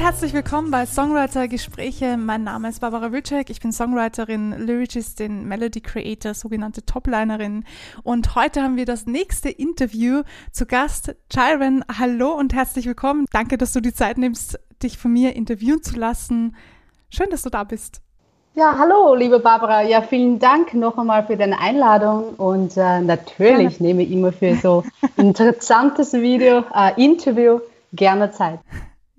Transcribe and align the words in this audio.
Herzlich 0.00 0.32
willkommen 0.32 0.70
bei 0.70 0.86
Songwriter 0.86 1.46
Gespräche. 1.46 2.16
Mein 2.16 2.42
Name 2.42 2.70
ist 2.70 2.80
Barbara 2.80 3.12
Wilczek. 3.12 3.50
Ich 3.50 3.60
bin 3.60 3.70
Songwriterin, 3.70 4.52
Lyricistin, 4.56 5.44
Melody 5.44 5.82
Creator, 5.82 6.32
sogenannte 6.32 6.86
Toplinerin. 6.86 7.64
Und 8.02 8.34
heute 8.34 8.62
haben 8.62 8.76
wir 8.76 8.86
das 8.86 9.04
nächste 9.04 9.50
Interview 9.50 10.22
zu 10.52 10.64
Gast. 10.64 11.14
Chiron, 11.30 11.84
hallo 11.98 12.32
und 12.32 12.54
herzlich 12.54 12.86
willkommen. 12.86 13.26
Danke, 13.30 13.58
dass 13.58 13.74
du 13.74 13.80
die 13.80 13.92
Zeit 13.92 14.16
nimmst, 14.16 14.58
dich 14.82 14.96
von 14.96 15.12
mir 15.12 15.36
interviewen 15.36 15.82
zu 15.82 15.98
lassen. 15.98 16.56
Schön, 17.10 17.28
dass 17.30 17.42
du 17.42 17.50
da 17.50 17.64
bist. 17.64 18.00
Ja, 18.54 18.76
hallo, 18.78 19.14
liebe 19.14 19.38
Barbara. 19.38 19.82
Ja, 19.82 20.00
vielen 20.00 20.38
Dank 20.38 20.72
noch 20.72 20.96
einmal 20.96 21.26
für 21.26 21.36
deine 21.36 21.60
Einladung 21.60 22.30
und 22.38 22.74
äh, 22.78 23.02
natürlich 23.02 23.36
Gerne. 23.36 23.74
nehme 23.80 24.02
ich 24.04 24.10
immer 24.10 24.32
für 24.32 24.56
so 24.56 24.82
ein 25.18 25.26
interessantes 25.26 26.14
Video, 26.14 26.64
äh, 26.74 26.94
Interview 26.96 27.60
gerne 27.92 28.30
Zeit. 28.30 28.60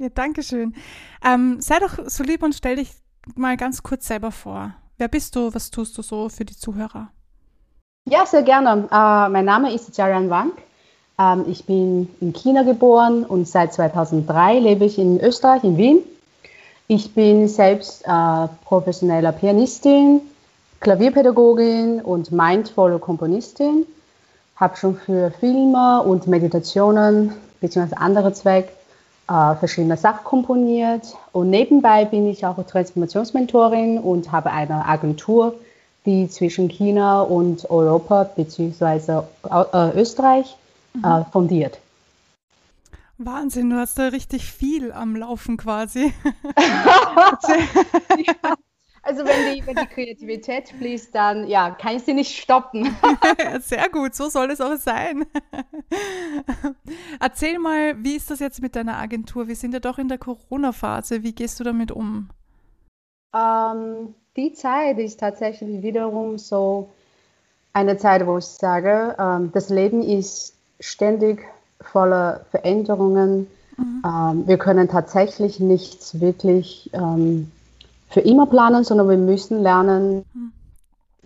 Ja, 0.01 0.09
danke 0.09 0.41
schön. 0.41 0.73
Ähm, 1.23 1.57
sei 1.61 1.77
doch 1.77 2.09
so 2.09 2.23
lieb 2.23 2.41
und 2.41 2.55
stell 2.55 2.77
dich 2.77 2.89
mal 3.35 3.55
ganz 3.55 3.83
kurz 3.83 4.07
selber 4.07 4.31
vor. 4.31 4.73
Wer 4.97 5.07
bist 5.07 5.35
du? 5.35 5.53
Was 5.53 5.69
tust 5.69 5.95
du 5.95 6.01
so 6.01 6.27
für 6.27 6.43
die 6.43 6.57
Zuhörer? 6.57 7.09
Ja, 8.09 8.25
sehr 8.25 8.41
gerne. 8.41 8.87
Äh, 8.91 9.29
mein 9.29 9.45
Name 9.45 9.71
ist 9.71 9.95
Jarian 9.95 10.31
Wang. 10.31 10.53
Ähm, 11.19 11.45
ich 11.47 11.65
bin 11.65 12.09
in 12.19 12.33
China 12.33 12.63
geboren 12.63 13.23
und 13.25 13.47
seit 13.47 13.75
2003 13.75 14.57
lebe 14.57 14.85
ich 14.85 14.97
in 14.97 15.19
Österreich, 15.21 15.63
in 15.63 15.77
Wien. 15.77 15.99
Ich 16.87 17.13
bin 17.13 17.47
selbst 17.47 18.03
äh, 18.07 18.47
professioneller 18.65 19.33
Pianistin, 19.33 20.21
Klavierpädagogin 20.79 22.01
und 22.01 22.31
mindful 22.31 22.97
Komponistin. 22.97 23.85
Habe 24.55 24.75
schon 24.77 24.95
für 24.95 25.29
Filme 25.29 26.01
und 26.01 26.25
Meditationen 26.25 27.33
bzw. 27.59 27.93
andere 27.97 28.33
Zwecke 28.33 28.80
äh, 29.31 29.55
verschiedene 29.55 29.95
Sachen 29.95 30.25
komponiert. 30.25 31.15
Und 31.31 31.49
nebenbei 31.49 32.05
bin 32.05 32.27
ich 32.27 32.45
auch 32.45 32.61
Transformationsmentorin 32.65 33.97
und 33.97 34.31
habe 34.31 34.51
eine 34.51 34.85
Agentur, 34.85 35.55
die 36.05 36.27
zwischen 36.27 36.67
China 36.67 37.21
und 37.21 37.69
Europa 37.69 38.23
bzw. 38.23 39.21
Äh, 39.49 39.99
Österreich 39.99 40.57
äh, 41.03 41.19
mhm. 41.19 41.25
fundiert. 41.31 41.79
Wahnsinn, 43.17 43.69
du 43.69 43.77
hast 43.77 43.99
da 43.99 44.07
richtig 44.07 44.51
viel 44.51 44.91
am 44.91 45.15
Laufen 45.15 45.55
quasi. 45.55 46.11
ja. 48.17 48.55
Also 49.03 49.25
wenn 49.25 49.55
die, 49.55 49.65
wenn 49.65 49.75
die 49.75 49.87
Kreativität 49.87 50.69
fließt, 50.69 51.13
dann 51.15 51.47
ja, 51.47 51.71
kann 51.71 51.95
ich 51.95 52.03
sie 52.03 52.13
nicht 52.13 52.37
stoppen. 52.37 52.95
Sehr 53.61 53.89
gut, 53.89 54.13
so 54.13 54.29
soll 54.29 54.51
es 54.51 54.61
auch 54.61 54.77
sein. 54.77 55.25
Erzähl 57.19 57.57
mal, 57.57 57.95
wie 58.03 58.15
ist 58.15 58.29
das 58.29 58.39
jetzt 58.39 58.61
mit 58.61 58.75
deiner 58.75 58.97
Agentur? 58.97 59.47
Wir 59.47 59.55
sind 59.55 59.73
ja 59.73 59.79
doch 59.79 59.97
in 59.97 60.07
der 60.07 60.19
Corona-Phase. 60.19 61.23
Wie 61.23 61.33
gehst 61.33 61.59
du 61.59 61.63
damit 61.63 61.91
um? 61.91 62.29
Ähm, 63.33 64.13
die 64.35 64.53
Zeit 64.53 64.99
ist 64.99 65.19
tatsächlich 65.19 65.81
wiederum 65.81 66.37
so 66.37 66.89
eine 67.73 67.97
Zeit, 67.97 68.25
wo 68.27 68.37
ich 68.37 68.45
sage, 68.45 69.15
ähm, 69.17 69.51
das 69.51 69.69
Leben 69.69 70.03
ist 70.03 70.55
ständig 70.79 71.47
voller 71.79 72.45
Veränderungen. 72.51 73.47
Mhm. 73.77 74.03
Ähm, 74.05 74.47
wir 74.47 74.57
können 74.57 74.87
tatsächlich 74.87 75.59
nichts 75.59 76.19
wirklich 76.19 76.91
ähm, 76.93 77.51
für 78.11 78.19
immer 78.19 78.45
planen, 78.45 78.83
sondern 78.83 79.09
wir 79.09 79.17
müssen 79.17 79.61
lernen, 79.63 80.25
hm. 80.33 80.51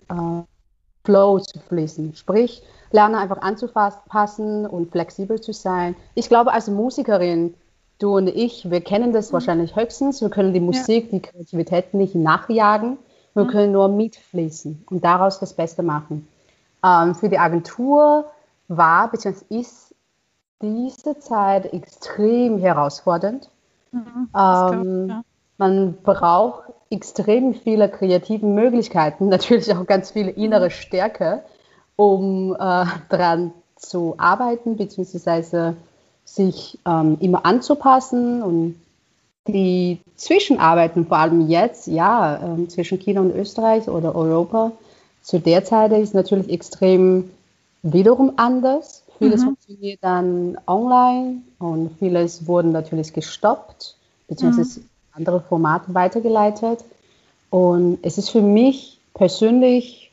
äh, 0.09 0.43
Flow 1.03 1.39
zu 1.39 1.59
fließen. 1.59 2.15
Sprich, 2.15 2.63
lernen 2.91 3.15
einfach 3.15 3.41
anzupassen 3.41 4.65
und 4.65 4.91
flexibel 4.91 5.41
zu 5.41 5.53
sein. 5.53 5.95
Ich 6.15 6.29
glaube, 6.29 6.51
als 6.51 6.67
Musikerin, 6.67 7.53
du 7.99 8.15
und 8.17 8.27
ich, 8.27 8.69
wir 8.69 8.81
kennen 8.81 9.13
das 9.13 9.29
mhm. 9.29 9.33
wahrscheinlich 9.33 9.75
höchstens. 9.75 10.21
Wir 10.21 10.29
können 10.29 10.53
die 10.53 10.59
Musik, 10.59 11.05
ja. 11.05 11.19
die 11.19 11.21
Kreativität 11.21 11.93
nicht 11.93 12.15
nachjagen. 12.15 12.97
Wir 13.33 13.43
mhm. 13.43 13.49
können 13.49 13.71
nur 13.71 13.87
mitfließen 13.87 14.85
und 14.89 15.03
daraus 15.03 15.39
das 15.39 15.53
Beste 15.53 15.83
machen. 15.83 16.27
Ähm, 16.83 17.15
für 17.15 17.29
die 17.29 17.37
Agentur 17.39 18.25
war 18.67 19.11
bzw. 19.11 19.43
ist 19.49 19.93
diese 20.61 21.19
Zeit 21.19 21.71
extrem 21.73 22.57
herausfordernd. 22.57 23.49
Mhm, 23.91 24.29
ähm. 24.35 25.23
Man 25.57 25.97
braucht 26.03 26.64
extrem 26.95 27.53
viele 27.53 27.89
kreative 27.89 28.45
Möglichkeiten, 28.45 29.29
natürlich 29.29 29.73
auch 29.73 29.85
ganz 29.85 30.11
viel 30.11 30.27
innere 30.27 30.71
Stärke, 30.71 31.43
um 31.95 32.53
äh, 32.53 32.85
daran 33.09 33.51
zu 33.75 34.15
arbeiten, 34.17 34.77
beziehungsweise 34.77 35.75
sich 36.23 36.79
ähm, 36.85 37.17
immer 37.19 37.45
anzupassen 37.45 38.41
und 38.41 38.75
die 39.47 39.99
Zwischenarbeiten, 40.15 41.05
vor 41.05 41.17
allem 41.17 41.47
jetzt, 41.47 41.85
ja, 41.85 42.55
äh, 42.55 42.67
zwischen 42.67 42.97
China 42.97 43.21
und 43.21 43.35
Österreich 43.35 43.87
oder 43.87 44.15
Europa, 44.15 44.71
zu 45.21 45.39
der 45.39 45.63
Zeit 45.63 45.91
ist 45.91 46.15
natürlich 46.15 46.49
extrem 46.49 47.29
wiederum 47.83 48.33
anders. 48.37 49.03
Vieles 49.19 49.41
mhm. 49.41 49.45
funktioniert 49.45 49.99
dann 50.01 50.57
online 50.65 51.41
und 51.59 51.91
vieles 51.99 52.47
wurde 52.47 52.69
natürlich 52.69 53.13
gestoppt, 53.13 53.95
beziehungsweise 54.27 54.79
mhm 54.79 54.85
andere 55.15 55.41
Formate 55.41 55.93
weitergeleitet. 55.93 56.83
Und 57.49 57.99
es 58.01 58.17
ist 58.17 58.29
für 58.29 58.41
mich 58.41 58.99
persönlich 59.13 60.11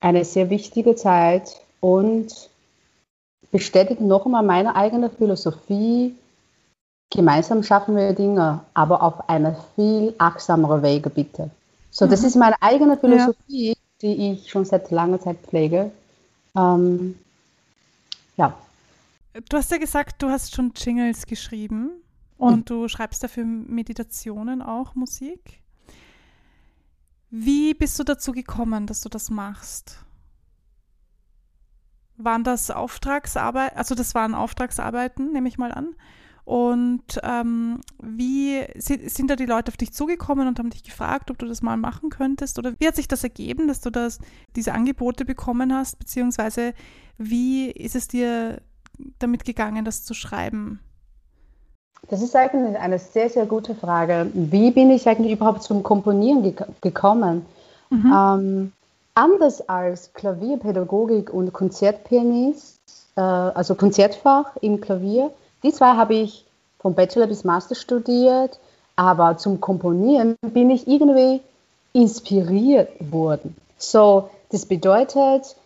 eine 0.00 0.24
sehr 0.24 0.50
wichtige 0.50 0.96
Zeit 0.96 1.60
und 1.80 2.28
bestätigt 3.50 4.00
noch 4.00 4.26
einmal 4.26 4.42
meine 4.42 4.76
eigene 4.76 5.10
Philosophie. 5.10 6.14
Gemeinsam 7.10 7.62
schaffen 7.62 7.96
wir 7.96 8.12
Dinge, 8.12 8.60
aber 8.74 9.02
auf 9.02 9.28
eine 9.28 9.56
viel 9.74 10.14
achtsamere 10.18 10.82
Wege 10.82 11.10
bitte. 11.10 11.50
So, 11.90 12.06
das 12.06 12.22
mhm. 12.22 12.26
ist 12.28 12.36
meine 12.36 12.56
eigene 12.60 12.96
Philosophie, 12.96 13.70
ja. 13.70 13.74
die 14.02 14.32
ich 14.32 14.50
schon 14.50 14.64
seit 14.64 14.90
langer 14.90 15.20
Zeit 15.20 15.38
pflege. 15.38 15.90
Ähm, 16.56 17.18
ja. 18.36 18.54
Du 19.48 19.56
hast 19.56 19.70
ja 19.70 19.78
gesagt, 19.78 20.22
du 20.22 20.28
hast 20.28 20.54
schon 20.54 20.72
Jingles 20.74 21.26
geschrieben. 21.26 21.90
Und 22.40 22.70
du 22.70 22.88
schreibst 22.88 23.22
dafür 23.22 23.44
Meditationen 23.44 24.62
auch, 24.62 24.94
Musik. 24.94 25.62
Wie 27.30 27.74
bist 27.74 27.98
du 27.98 28.04
dazu 28.04 28.32
gekommen, 28.32 28.86
dass 28.86 29.02
du 29.02 29.08
das 29.08 29.30
machst? 29.30 30.04
Waren 32.16 32.42
das 32.42 32.70
Auftragsarbeiten, 32.70 33.76
also 33.76 33.94
das 33.94 34.14
waren 34.14 34.34
Auftragsarbeiten, 34.34 35.32
nehme 35.32 35.48
ich 35.48 35.58
mal 35.58 35.70
an. 35.70 35.94
Und 36.44 37.20
ähm, 37.22 37.80
wie 38.02 38.66
sind 38.76 39.28
da 39.28 39.36
die 39.36 39.46
Leute 39.46 39.70
auf 39.70 39.76
dich 39.76 39.92
zugekommen 39.92 40.48
und 40.48 40.58
haben 40.58 40.70
dich 40.70 40.82
gefragt, 40.82 41.30
ob 41.30 41.38
du 41.38 41.46
das 41.46 41.62
mal 41.62 41.76
machen 41.76 42.10
könntest? 42.10 42.58
Oder 42.58 42.74
wie 42.80 42.88
hat 42.88 42.96
sich 42.96 43.06
das 43.06 43.22
ergeben, 43.22 43.68
dass 43.68 43.82
du 43.82 43.90
das, 43.90 44.18
diese 44.56 44.72
Angebote 44.72 45.24
bekommen 45.24 45.72
hast? 45.72 45.98
Beziehungsweise 45.98 46.74
wie 47.18 47.70
ist 47.70 47.94
es 47.94 48.08
dir 48.08 48.62
damit 49.18 49.44
gegangen, 49.44 49.84
das 49.84 50.04
zu 50.04 50.14
schreiben? 50.14 50.80
Das 52.08 52.22
ist 52.22 52.34
eigentlich 52.34 52.78
eine 52.78 52.98
sehr, 52.98 53.30
sehr 53.30 53.46
gute 53.46 53.74
Frage. 53.74 54.30
Wie 54.32 54.70
bin 54.70 54.90
ich 54.90 55.08
eigentlich 55.08 55.32
überhaupt 55.32 55.62
zum 55.62 55.82
Komponieren 55.82 56.42
ge 56.42 56.54
gekommen? 56.80 57.46
Mhm. 57.90 58.12
Ähm, 58.12 58.72
anders 59.14 59.68
als 59.68 60.12
Klavierpädagogik 60.14 61.32
und 61.32 61.52
Konzertpianist, 61.52 62.80
äh, 63.16 63.20
also 63.20 63.74
Konzertfach 63.74 64.56
im 64.60 64.80
Klavier, 64.80 65.30
die 65.62 65.72
zwei 65.72 65.96
habe 65.96 66.14
ich 66.14 66.46
vom 66.78 66.94
Bachelor 66.94 67.26
bis 67.26 67.44
Master 67.44 67.74
studiert, 67.74 68.58
aber 68.96 69.36
zum 69.36 69.60
Komponieren 69.60 70.36
bin 70.40 70.70
ich 70.70 70.88
irgendwie 70.88 71.40
inspiriert 71.92 72.88
worden. 73.00 73.56
So, 73.78 74.30
das 74.50 74.66
bedeutet, 74.66 75.56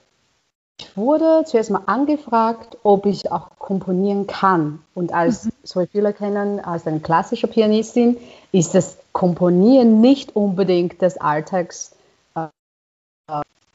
ich 0.79 0.97
wurde 0.97 1.45
zuerst 1.47 1.71
mal 1.71 1.83
angefragt, 1.87 2.79
ob 2.83 3.07
ich 3.07 3.31
auch 3.31 3.51
komponieren 3.59 4.27
kann. 4.27 4.83
Und 4.95 5.13
als 5.13 5.45
mhm. 5.45 5.53
so 5.63 5.87
viele 5.87 6.13
kennen, 6.13 6.61
als 6.61 6.87
eine 6.87 7.01
klassische 7.01 7.47
Pianistin, 7.47 8.17
ist 8.53 8.75
das 8.75 8.99
Komponieren 9.13 10.01
nicht 10.01 10.35
unbedingt 10.35 11.01
das 11.01 11.17
Alltagsideen, 11.19 12.53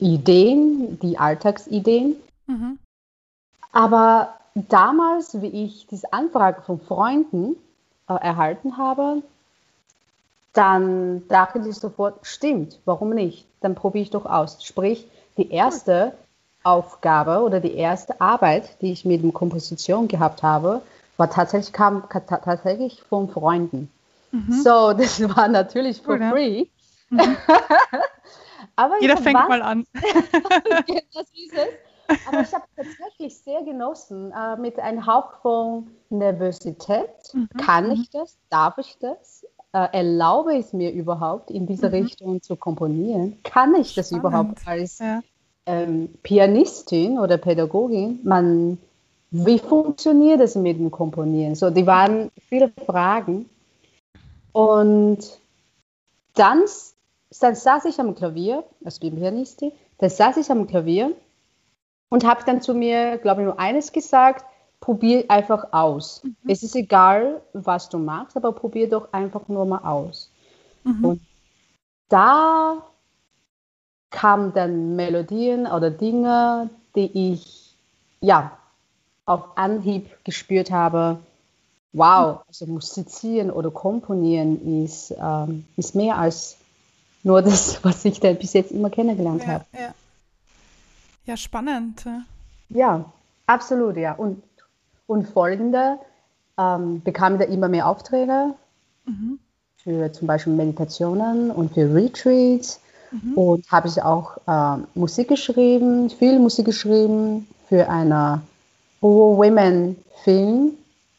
äh, 0.01 0.95
die 1.01 1.17
Alltagsideen. 1.17 2.15
Mhm. 2.47 2.79
Aber 3.71 4.33
damals, 4.55 5.41
wie 5.41 5.65
ich 5.65 5.87
diese 5.87 6.11
Anfrage 6.11 6.61
von 6.63 6.81
Freunden 6.81 7.55
äh, 8.09 8.13
erhalten 8.13 8.77
habe, 8.77 9.23
dann 10.51 11.25
dachte 11.29 11.61
ich 11.65 11.75
sofort, 11.75 12.19
stimmt, 12.23 12.79
warum 12.83 13.11
nicht? 13.11 13.45
Dann 13.61 13.75
probiere 13.75 14.03
ich 14.03 14.09
doch 14.09 14.25
aus. 14.25 14.65
Sprich, 14.65 15.05
die 15.37 15.51
erste 15.51 16.13
Aufgabe 16.63 17.39
oder 17.39 17.59
die 17.59 17.73
erste 17.73 18.19
Arbeit, 18.19 18.81
die 18.81 18.91
ich 18.91 19.05
mit 19.05 19.23
der 19.23 19.31
Komposition 19.31 20.07
gehabt 20.07 20.43
habe, 20.43 20.81
war 21.17 21.29
tatsächlich, 21.29 21.73
kam 21.73 22.03
tatsächlich 22.09 23.01
von 23.03 23.29
Freunden. 23.29 23.91
Mhm. 24.31 24.53
So, 24.63 24.93
das 24.97 25.21
war 25.35 25.47
natürlich 25.47 26.01
for 26.01 26.15
cool, 26.15 26.29
free. 26.31 26.65
Mhm. 27.09 27.37
Aber 28.75 29.01
Jeder 29.01 29.17
fängt 29.17 29.39
was, 29.39 29.49
mal 29.49 29.61
an. 29.61 29.85
das 29.93 31.27
ist 31.33 31.53
es. 31.53 32.17
Aber 32.27 32.41
ich 32.41 32.53
habe 32.53 32.63
tatsächlich 32.75 33.37
sehr 33.37 33.61
genossen, 33.63 34.31
äh, 34.31 34.55
mit 34.55 34.79
einem 34.79 35.05
Hauch 35.05 35.33
von 35.41 35.87
Nervosität. 36.09 37.09
Mhm. 37.33 37.49
Kann 37.57 37.91
ich 37.91 38.09
das? 38.09 38.37
Darf 38.49 38.77
ich 38.77 38.97
das? 38.99 39.45
Äh, 39.73 39.87
erlaube 39.91 40.55
ich 40.55 40.67
es 40.67 40.73
mir 40.73 40.91
überhaupt, 40.91 41.51
in 41.51 41.67
diese 41.67 41.87
mhm. 41.87 41.93
Richtung 41.93 42.41
zu 42.41 42.55
komponieren? 42.55 43.37
Kann 43.43 43.75
ich 43.75 43.93
das 43.93 44.07
Spannend. 44.07 44.25
überhaupt 44.25 44.67
als 44.67 44.99
ja. 44.99 45.21
Ähm, 45.65 46.09
Pianistin 46.23 47.19
oder 47.19 47.37
Pädagogin? 47.37 48.19
Man, 48.23 48.77
wie 49.31 49.59
funktioniert 49.59 50.41
es 50.41 50.55
mit 50.55 50.77
dem 50.77 50.91
Komponieren? 50.91 51.55
So, 51.55 51.69
die 51.69 51.85
waren 51.85 52.31
viele 52.47 52.71
Fragen. 52.85 53.49
Und 54.51 55.39
dann, 56.33 56.63
dann 57.39 57.55
saß 57.55 57.85
ich 57.85 57.99
am 57.99 58.15
Klavier, 58.15 58.63
als 58.83 58.99
Pianistin, 58.99 59.71
dann 59.99 60.09
saß 60.09 60.37
ich 60.37 60.49
am 60.49 60.67
Klavier 60.67 61.11
und 62.09 62.25
habe 62.25 62.43
dann 62.45 62.61
zu 62.61 62.73
mir, 62.73 63.17
glaube 63.17 63.41
ich, 63.41 63.45
nur 63.45 63.59
eines 63.59 63.91
gesagt, 63.91 64.45
probier 64.79 65.25
einfach 65.27 65.71
aus. 65.71 66.23
Mhm. 66.23 66.35
Es 66.47 66.63
ist 66.63 66.75
egal, 66.75 67.41
was 67.53 67.89
du 67.89 67.99
machst, 67.99 68.37
aber 68.37 68.51
probier 68.53 68.89
doch 68.89 69.11
einfach 69.13 69.47
nur 69.47 69.65
mal 69.65 69.79
aus. 69.79 70.31
Mhm. 70.83 71.05
Und 71.05 71.21
da 72.07 72.83
kamen 74.11 74.53
dann 74.53 74.95
Melodien 74.95 75.67
oder 75.67 75.91
Dinge, 75.91 76.69
die 76.95 77.33
ich 77.33 77.75
ja 78.21 78.57
auf 79.25 79.57
Anhieb 79.57 80.23
gespürt 80.23 80.71
habe. 80.71 81.19
Wow, 81.93 82.41
also 82.47 82.67
musizieren 82.67 83.49
oder 83.49 83.71
komponieren 83.71 84.83
ist, 84.83 85.13
ähm, 85.19 85.65
ist 85.75 85.95
mehr 85.95 86.17
als 86.17 86.57
nur 87.23 87.41
das, 87.41 87.79
was 87.83 88.05
ich 88.05 88.19
da 88.19 88.33
bis 88.33 88.53
jetzt 88.53 88.71
immer 88.71 88.89
kennengelernt 88.89 89.43
ja, 89.43 89.47
habe. 89.47 89.65
Ja. 89.73 89.93
Ja, 91.25 91.37
spannend. 91.37 92.05
Ja, 92.69 93.05
absolut, 93.45 93.97
ja. 93.97 94.13
Und, 94.13 94.41
und 95.05 95.29
folgende 95.29 95.99
ähm, 96.57 97.03
bekam 97.03 97.37
da 97.37 97.45
immer 97.45 97.69
mehr 97.69 97.87
Aufträge 97.87 98.55
mhm. 99.05 99.37
für 99.77 100.11
zum 100.11 100.27
Beispiel 100.27 100.53
Meditationen 100.53 101.51
und 101.51 101.73
für 101.73 101.93
Retreats. 101.93 102.79
Mhm. 103.11 103.33
Und 103.33 103.71
habe 103.71 103.87
ich 103.87 104.01
auch 104.01 104.37
äh, 104.47 104.81
Musik 104.95 105.29
geschrieben, 105.29 106.09
viel 106.09 106.39
Musik 106.39 106.65
geschrieben 106.65 107.47
für 107.67 107.89
einen 107.89 108.41
Women-Film 109.01 110.71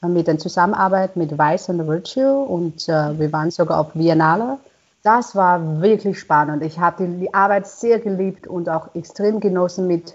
äh, 0.03 0.07
mit 0.09 0.27
der 0.27 0.39
Zusammenarbeit 0.39 1.17
mit 1.17 1.39
Vice 1.39 1.71
and 1.71 1.87
Virtue. 1.87 2.39
Und 2.43 2.89
äh, 2.89 3.19
wir 3.19 3.33
waren 3.33 3.51
sogar 3.51 3.81
auf 3.81 3.93
Biennale 3.93 4.59
das 5.03 5.35
war 5.35 5.81
wirklich 5.81 6.19
spannend. 6.19 6.63
Ich 6.63 6.79
habe 6.79 7.07
die, 7.07 7.21
die, 7.21 7.35
Arbeit 7.35 7.67
sehr 7.67 8.01
geliebt 8.01 8.47
und 8.47 8.69
auch 8.69 8.95
extrem 8.95 9.41
genossen, 9.41 9.87
mit 9.87 10.15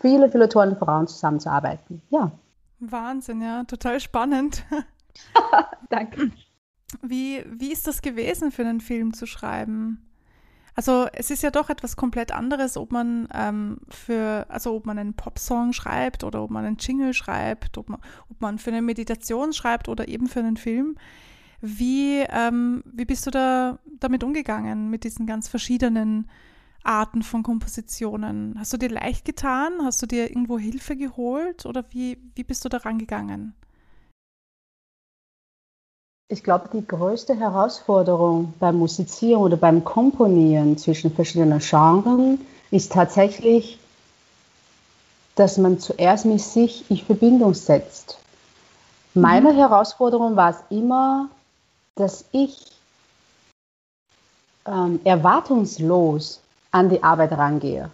vielen, 0.00 0.30
vielen 0.30 0.50
tollen 0.50 0.76
Frauen 0.76 1.06
zusammenzuarbeiten. 1.06 2.02
Ja. 2.10 2.32
Wahnsinn, 2.80 3.42
ja, 3.42 3.64
total 3.64 4.00
spannend. 4.00 4.64
Danke. 5.90 6.30
Wie, 7.02 7.44
wie 7.46 7.72
ist 7.72 7.86
das 7.86 8.02
gewesen, 8.02 8.50
für 8.50 8.62
einen 8.62 8.80
Film 8.80 9.12
zu 9.12 9.26
schreiben? 9.26 10.07
Also 10.78 11.08
es 11.12 11.32
ist 11.32 11.42
ja 11.42 11.50
doch 11.50 11.70
etwas 11.70 11.96
komplett 11.96 12.30
anderes, 12.30 12.76
ob 12.76 12.92
man 12.92 13.26
ähm, 13.34 13.80
für, 13.88 14.46
also 14.48 14.76
ob 14.76 14.86
man 14.86 14.96
einen 14.96 15.14
Popsong 15.14 15.72
schreibt 15.72 16.22
oder 16.22 16.40
ob 16.40 16.52
man 16.52 16.64
einen 16.64 16.76
Jingle 16.76 17.14
schreibt, 17.14 17.78
ob 17.78 17.88
man, 17.88 17.98
ob 18.30 18.40
man 18.40 18.60
für 18.60 18.70
eine 18.70 18.80
Meditation 18.80 19.52
schreibt 19.52 19.88
oder 19.88 20.06
eben 20.06 20.28
für 20.28 20.38
einen 20.38 20.56
Film. 20.56 20.94
Wie, 21.60 22.20
ähm, 22.30 22.84
wie 22.86 23.06
bist 23.06 23.26
du 23.26 23.32
da 23.32 23.80
damit 23.98 24.22
umgegangen, 24.22 24.88
mit 24.88 25.02
diesen 25.02 25.26
ganz 25.26 25.48
verschiedenen 25.48 26.28
Arten 26.84 27.24
von 27.24 27.42
Kompositionen? 27.42 28.54
Hast 28.56 28.72
du 28.72 28.76
dir 28.76 28.90
leicht 28.90 29.24
getan? 29.24 29.72
Hast 29.82 30.00
du 30.00 30.06
dir 30.06 30.30
irgendwo 30.30 30.60
Hilfe 30.60 30.94
geholt? 30.94 31.66
Oder 31.66 31.86
wie, 31.90 32.18
wie 32.36 32.44
bist 32.44 32.64
du 32.64 32.68
da 32.68 32.76
rangegangen? 32.76 33.52
Ich 36.30 36.44
glaube, 36.44 36.68
die 36.72 36.86
größte 36.86 37.34
Herausforderung 37.34 38.52
beim 38.60 38.76
Musizieren 38.76 39.40
oder 39.40 39.56
beim 39.56 39.82
Komponieren 39.82 40.76
zwischen 40.76 41.10
verschiedenen 41.10 41.60
Genres 41.60 42.38
ist 42.70 42.92
tatsächlich, 42.92 43.78
dass 45.36 45.56
man 45.56 45.78
zuerst 45.78 46.26
mit 46.26 46.40
sich 46.40 46.90
in 46.90 46.98
Verbindung 46.98 47.54
setzt. 47.54 48.18
Meine 49.14 49.54
mhm. 49.54 49.56
Herausforderung 49.56 50.36
war 50.36 50.50
es 50.50 50.58
immer, 50.68 51.30
dass 51.94 52.26
ich 52.32 52.72
ähm, 54.66 55.00
erwartungslos 55.04 56.40
an 56.70 56.90
die 56.90 57.02
Arbeit 57.02 57.32
rangehe. 57.32 57.90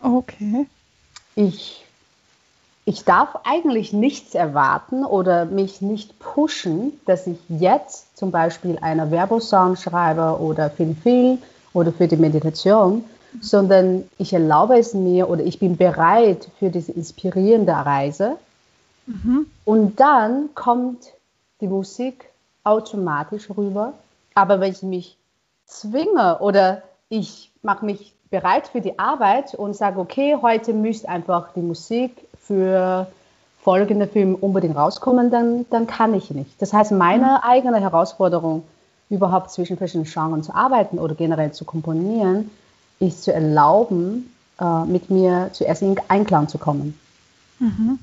Okay. 0.00 0.68
Ich, 1.34 1.84
ich 2.88 3.04
darf 3.04 3.40
eigentlich 3.44 3.92
nichts 3.92 4.34
erwarten 4.34 5.04
oder 5.04 5.44
mich 5.44 5.82
nicht 5.82 6.18
pushen, 6.20 6.98
dass 7.04 7.26
ich 7.26 7.36
jetzt 7.50 8.16
zum 8.16 8.30
Beispiel 8.30 8.78
eine 8.80 9.10
Werbesong 9.10 9.76
schreibe 9.76 10.40
oder 10.40 10.70
für 10.70 10.86
den 10.86 10.96
Film 10.96 11.36
oder 11.74 11.92
für 11.92 12.08
die 12.08 12.16
Meditation, 12.16 13.04
sondern 13.42 14.08
ich 14.16 14.32
erlaube 14.32 14.78
es 14.78 14.94
mir 14.94 15.28
oder 15.28 15.44
ich 15.44 15.58
bin 15.58 15.76
bereit 15.76 16.48
für 16.58 16.70
diese 16.70 16.92
inspirierende 16.92 17.72
Reise. 17.72 18.38
Mhm. 19.04 19.50
Und 19.66 20.00
dann 20.00 20.48
kommt 20.54 21.12
die 21.60 21.68
Musik 21.68 22.30
automatisch 22.64 23.50
rüber. 23.54 23.92
Aber 24.32 24.60
wenn 24.60 24.72
ich 24.72 24.82
mich 24.82 25.18
zwinge 25.66 26.38
oder 26.38 26.82
ich 27.10 27.50
mache 27.60 27.84
mich 27.84 28.14
bereit 28.30 28.68
für 28.68 28.80
die 28.80 28.98
Arbeit 28.98 29.54
und 29.54 29.76
sage, 29.76 30.00
okay, 30.00 30.38
heute 30.40 30.72
müsste 30.72 31.10
einfach 31.10 31.52
die 31.52 31.60
Musik 31.60 32.27
für 32.48 33.06
folgende 33.62 34.08
Film 34.08 34.34
unbedingt 34.34 34.76
rauskommen, 34.76 35.30
dann, 35.30 35.66
dann 35.70 35.86
kann 35.86 36.14
ich 36.14 36.30
nicht. 36.30 36.50
Das 36.60 36.72
heißt, 36.72 36.90
meine 36.90 37.24
mhm. 37.24 37.48
eigene 37.48 37.80
Herausforderung, 37.80 38.64
überhaupt 39.10 39.50
zwischen 39.50 39.78
verschiedenen 39.78 40.10
Genres 40.10 40.46
zu 40.46 40.54
arbeiten 40.54 40.98
oder 40.98 41.14
generell 41.14 41.52
zu 41.52 41.64
komponieren, 41.64 42.50
ist 42.98 43.22
zu 43.22 43.32
erlauben, 43.32 44.34
äh, 44.60 44.84
mit 44.84 45.08
mir 45.08 45.48
zuerst 45.52 45.80
in 45.82 45.96
Einklang 46.08 46.48
zu 46.48 46.58
kommen. 46.58 46.98
Mhm. 47.58 47.98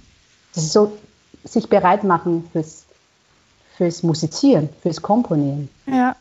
Das 0.54 0.64
ist 0.64 0.74
so, 0.74 0.94
sich 1.44 1.70
bereit 1.70 2.04
machen 2.04 2.50
fürs 2.52 2.86
fürs 3.76 4.04
Musizieren, 4.04 4.70
fürs 4.82 5.02
Komponieren. 5.02 5.70
Ja. 5.86 6.16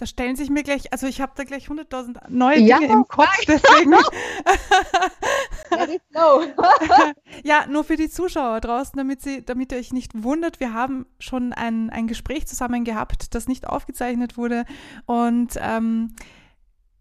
Da 0.00 0.06
stellen 0.06 0.34
sich 0.34 0.48
mir 0.48 0.62
gleich, 0.62 0.90
also 0.94 1.06
ich 1.06 1.20
habe 1.20 1.32
da 1.34 1.44
gleich 1.44 1.66
100.000 1.68 2.30
neue 2.30 2.56
Dinge 2.56 2.68
ja, 2.68 2.78
im 2.78 3.06
Kopf, 3.06 3.28
deswegen. 3.46 3.92
ja, 7.44 7.66
nur 7.66 7.84
für 7.84 7.96
die 7.96 8.08
Zuschauer 8.08 8.62
draußen, 8.62 8.96
damit, 8.96 9.20
sie, 9.20 9.44
damit 9.44 9.72
ihr 9.72 9.78
euch 9.78 9.92
nicht 9.92 10.22
wundert, 10.22 10.58
wir 10.58 10.72
haben 10.72 11.04
schon 11.18 11.52
ein, 11.52 11.90
ein 11.90 12.06
Gespräch 12.06 12.46
zusammen 12.46 12.84
gehabt, 12.84 13.34
das 13.34 13.46
nicht 13.46 13.66
aufgezeichnet 13.66 14.38
wurde. 14.38 14.64
Und 15.04 15.58
ähm, 15.60 16.14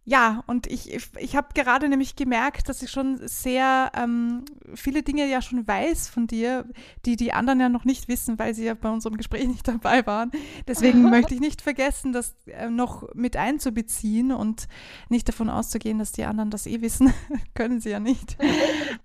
ja, 0.10 0.44
und 0.48 0.66
ich, 0.66 0.92
ich, 0.92 1.08
ich 1.20 1.36
habe 1.36 1.50
gerade 1.54 1.88
nämlich 1.88 2.16
gemerkt, 2.16 2.68
dass 2.68 2.82
ich 2.82 2.90
schon 2.90 3.20
sehr 3.28 3.92
ähm, 3.96 4.44
viele 4.74 5.04
Dinge 5.04 5.28
ja 5.28 5.40
schon 5.40 5.68
weiß 5.68 6.10
von 6.10 6.26
dir, 6.26 6.66
die 7.06 7.16
die 7.16 7.32
anderen 7.32 7.60
ja 7.60 7.70
noch 7.70 7.86
nicht 7.86 8.08
wissen, 8.08 8.40
weil 8.40 8.56
sie 8.56 8.66
ja 8.66 8.74
bei 8.74 8.90
unserem 8.90 9.18
Gespräch 9.18 9.48
nicht 9.48 9.68
dabei 9.68 10.04
waren. 10.08 10.32
Deswegen 10.68 11.04
möchte 11.12 11.36
ich 11.36 11.42
nicht 11.42 11.62
vergessen, 11.62 12.12
das 12.12 12.36
äh, 12.48 12.72
noch 12.72 13.14
mit 13.14 13.38
einzubeziehen 13.38 14.32
und 14.32 14.68
nicht 15.10 15.28
davon 15.28 15.48
auszugehen, 15.48 16.00
dass 16.00 16.12
die 16.12 16.26
anderen 16.26 16.50
das 16.50 16.66
eh 16.66 16.82
wissen. 16.82 17.14
Können 17.54 17.80
sie 17.80 17.92
ja 17.92 18.00
nicht. 18.00 18.36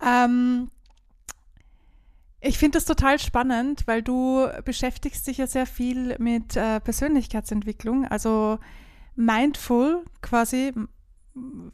ähm, 0.03 0.71
ich 2.41 2.57
finde 2.57 2.79
das 2.79 2.87
total 2.87 3.19
spannend, 3.19 3.83
weil 3.87 4.03
du 4.03 4.49
beschäftigst 4.65 5.27
dich 5.27 5.37
ja 5.37 5.47
sehr 5.47 5.67
viel 5.67 6.17
mit 6.19 6.57
äh, 6.57 6.81
Persönlichkeitsentwicklung, 6.81 8.07
also 8.07 8.59
mindful 9.17 10.05
quasi 10.23 10.73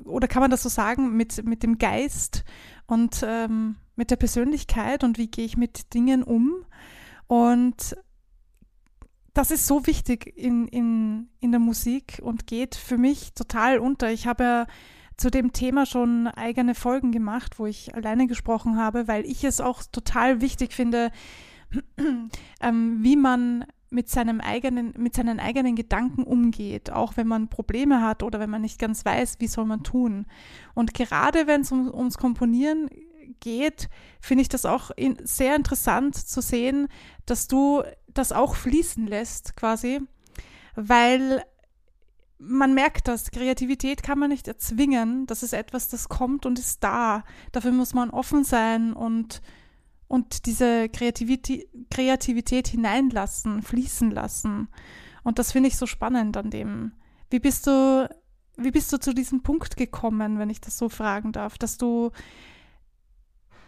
oder 0.05 0.27
kann 0.27 0.41
man 0.41 0.51
das 0.51 0.63
so 0.63 0.69
sagen, 0.69 1.17
mit, 1.17 1.45
mit 1.45 1.63
dem 1.63 1.79
Geist 1.79 2.45
und 2.87 3.23
ähm, 3.27 3.77
mit 3.95 4.11
der 4.11 4.17
Persönlichkeit 4.17 5.05
und 5.05 5.19
wie 5.19 5.31
gehe 5.31 5.45
ich 5.45 5.57
mit 5.57 5.93
Dingen 5.93 6.23
um. 6.23 6.65
Und 7.27 7.97
das 9.35 9.51
ist 9.51 9.67
so 9.67 9.87
wichtig 9.87 10.27
in, 10.37 10.67
in, 10.69 11.29
in 11.41 11.51
der 11.51 11.61
Musik 11.61 12.21
und 12.23 12.47
geht 12.47 12.75
für 12.75 12.99
mich 12.99 13.35
total 13.35 13.79
unter. 13.79 14.11
Ich 14.11 14.27
habe 14.27 14.43
ja 14.43 14.67
zu 15.17 15.31
dem 15.31 15.53
Thema 15.53 15.85
schon 15.85 16.27
eigene 16.29 16.75
Folgen 16.75 17.13
gemacht, 17.13 17.59
wo 17.59 17.67
ich 17.67 17.95
alleine 17.95 18.27
gesprochen 18.27 18.79
habe, 18.79 19.07
weil 19.07 19.27
ich 19.27 19.45
es 19.45 19.61
auch 19.61 19.83
total 19.83 20.41
wichtig 20.41 20.73
finde, 20.73 21.13
ähm, 22.63 22.99
wie 23.03 23.17
man 23.17 23.67
mit 23.91 24.09
seinem 24.09 24.41
eigenen, 24.41 24.95
mit 24.97 25.15
seinen 25.15 25.41
eigenen 25.41 25.75
Gedanken 25.75 26.23
umgeht, 26.23 26.91
auch 26.91 27.17
wenn 27.17 27.27
man 27.27 27.49
Probleme 27.49 28.03
hat 28.03 28.23
oder 28.23 28.39
wenn 28.39 28.51
man 28.51 28.63
nicht 28.63 28.79
ganz 28.79 29.05
weiß, 29.05 29.41
wie 29.41 29.49
soll 29.49 29.67
man 29.67 29.83
tun. 29.83 30.27
Und 30.75 30.95
gerade 30.95 31.47
wenn 31.47 31.63
es 31.63 31.73
um, 31.73 31.93
ums 31.93 32.17
Komponieren 32.17 32.89
geht, 33.41 33.89
finde 34.21 34.43
ich 34.43 34.49
das 34.49 34.65
auch 34.65 34.91
in, 34.93 35.17
sehr 35.25 35.57
interessant 35.57 36.15
zu 36.15 36.41
sehen, 36.41 36.89
dass 37.27 37.49
du 37.49 37.83
das 38.09 38.33
auch 38.33 38.55
fließen 38.55 39.07
lässt, 39.07 39.57
quasi, 39.57 40.01
weil 40.77 41.43
man 42.39 42.73
merkt 42.73 43.07
das, 43.09 43.31
Kreativität 43.31 44.03
kann 44.03 44.19
man 44.19 44.31
nicht 44.31 44.49
erzwingen. 44.49 45.27
Das 45.27 45.43
ist 45.43 45.53
etwas, 45.53 45.89
das 45.89 46.09
kommt 46.09 46.47
und 46.47 46.59
ist 46.59 46.83
da. 46.83 47.23
Dafür 47.53 47.73
muss 47.73 47.93
man 47.93 48.09
offen 48.09 48.45
sein 48.45 48.95
und, 48.95 49.43
und 50.11 50.47
diese 50.47 50.89
Kreativität, 50.89 51.69
Kreativität 51.89 52.67
hineinlassen, 52.67 53.63
fließen 53.63 54.11
lassen. 54.11 54.69
Und 55.23 55.39
das 55.39 55.53
finde 55.53 55.69
ich 55.69 55.77
so 55.77 55.87
spannend 55.87 56.37
an 56.37 56.51
dem. 56.51 56.93
Wie 57.31 57.39
bist 57.39 57.69
du, 57.69 58.09
wie 58.57 58.73
bist 58.73 58.93
du 58.93 58.99
zu 58.99 59.15
diesem 59.15 59.45
Punkt 59.45 59.77
gekommen, 59.77 60.41
wenn 60.41 60.51
ich 60.51 60.61
das 60.61 60.77
so 60.77 60.89
fragen 60.89 61.31
darf, 61.31 61.59
dass 61.59 61.79
du, 61.79 62.11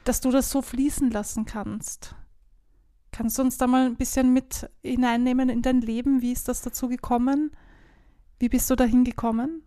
dass 0.03 0.21
du 0.21 0.33
das 0.33 0.51
so 0.51 0.63
fließen 0.63 1.13
lassen 1.13 1.45
kannst? 1.45 2.17
Kannst 3.13 3.39
du 3.39 3.43
uns 3.43 3.57
da 3.57 3.69
mal 3.69 3.87
ein 3.87 3.97
bisschen 3.97 4.33
mit 4.33 4.69
hineinnehmen 4.83 5.49
in 5.49 5.63
dein 5.63 5.81
Leben? 5.81 6.23
Wie 6.23 6.33
ist 6.33 6.49
das 6.49 6.61
dazu 6.61 6.89
gekommen? 6.89 7.53
Wie 8.41 8.49
bist 8.49 8.69
du 8.69 8.75
dahin 8.75 9.05
gekommen? 9.05 9.63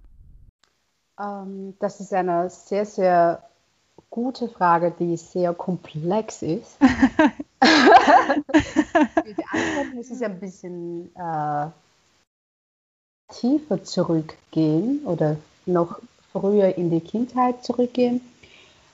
Ähm, 1.22 1.76
das 1.80 2.02
ist 2.02 2.14
eine 2.14 2.50
sehr, 2.50 2.86
sehr 2.86 3.50
gute 4.16 4.48
Frage, 4.48 4.94
die 4.98 5.18
sehr 5.18 5.54
komplex 5.54 6.42
ist. 6.42 6.78
die 6.82 6.88
Antwort 9.52 9.94
muss 9.94 10.10
ich 10.10 10.24
ein 10.24 10.40
bisschen 10.40 11.14
äh, 11.18 11.68
tiefer 13.34 13.84
zurückgehen 13.84 15.02
oder 15.06 15.36
noch 15.66 16.00
früher 16.32 16.78
in 16.78 16.92
die 16.92 17.02
Kindheit 17.02 17.66
zurückgehen. 17.66 18.22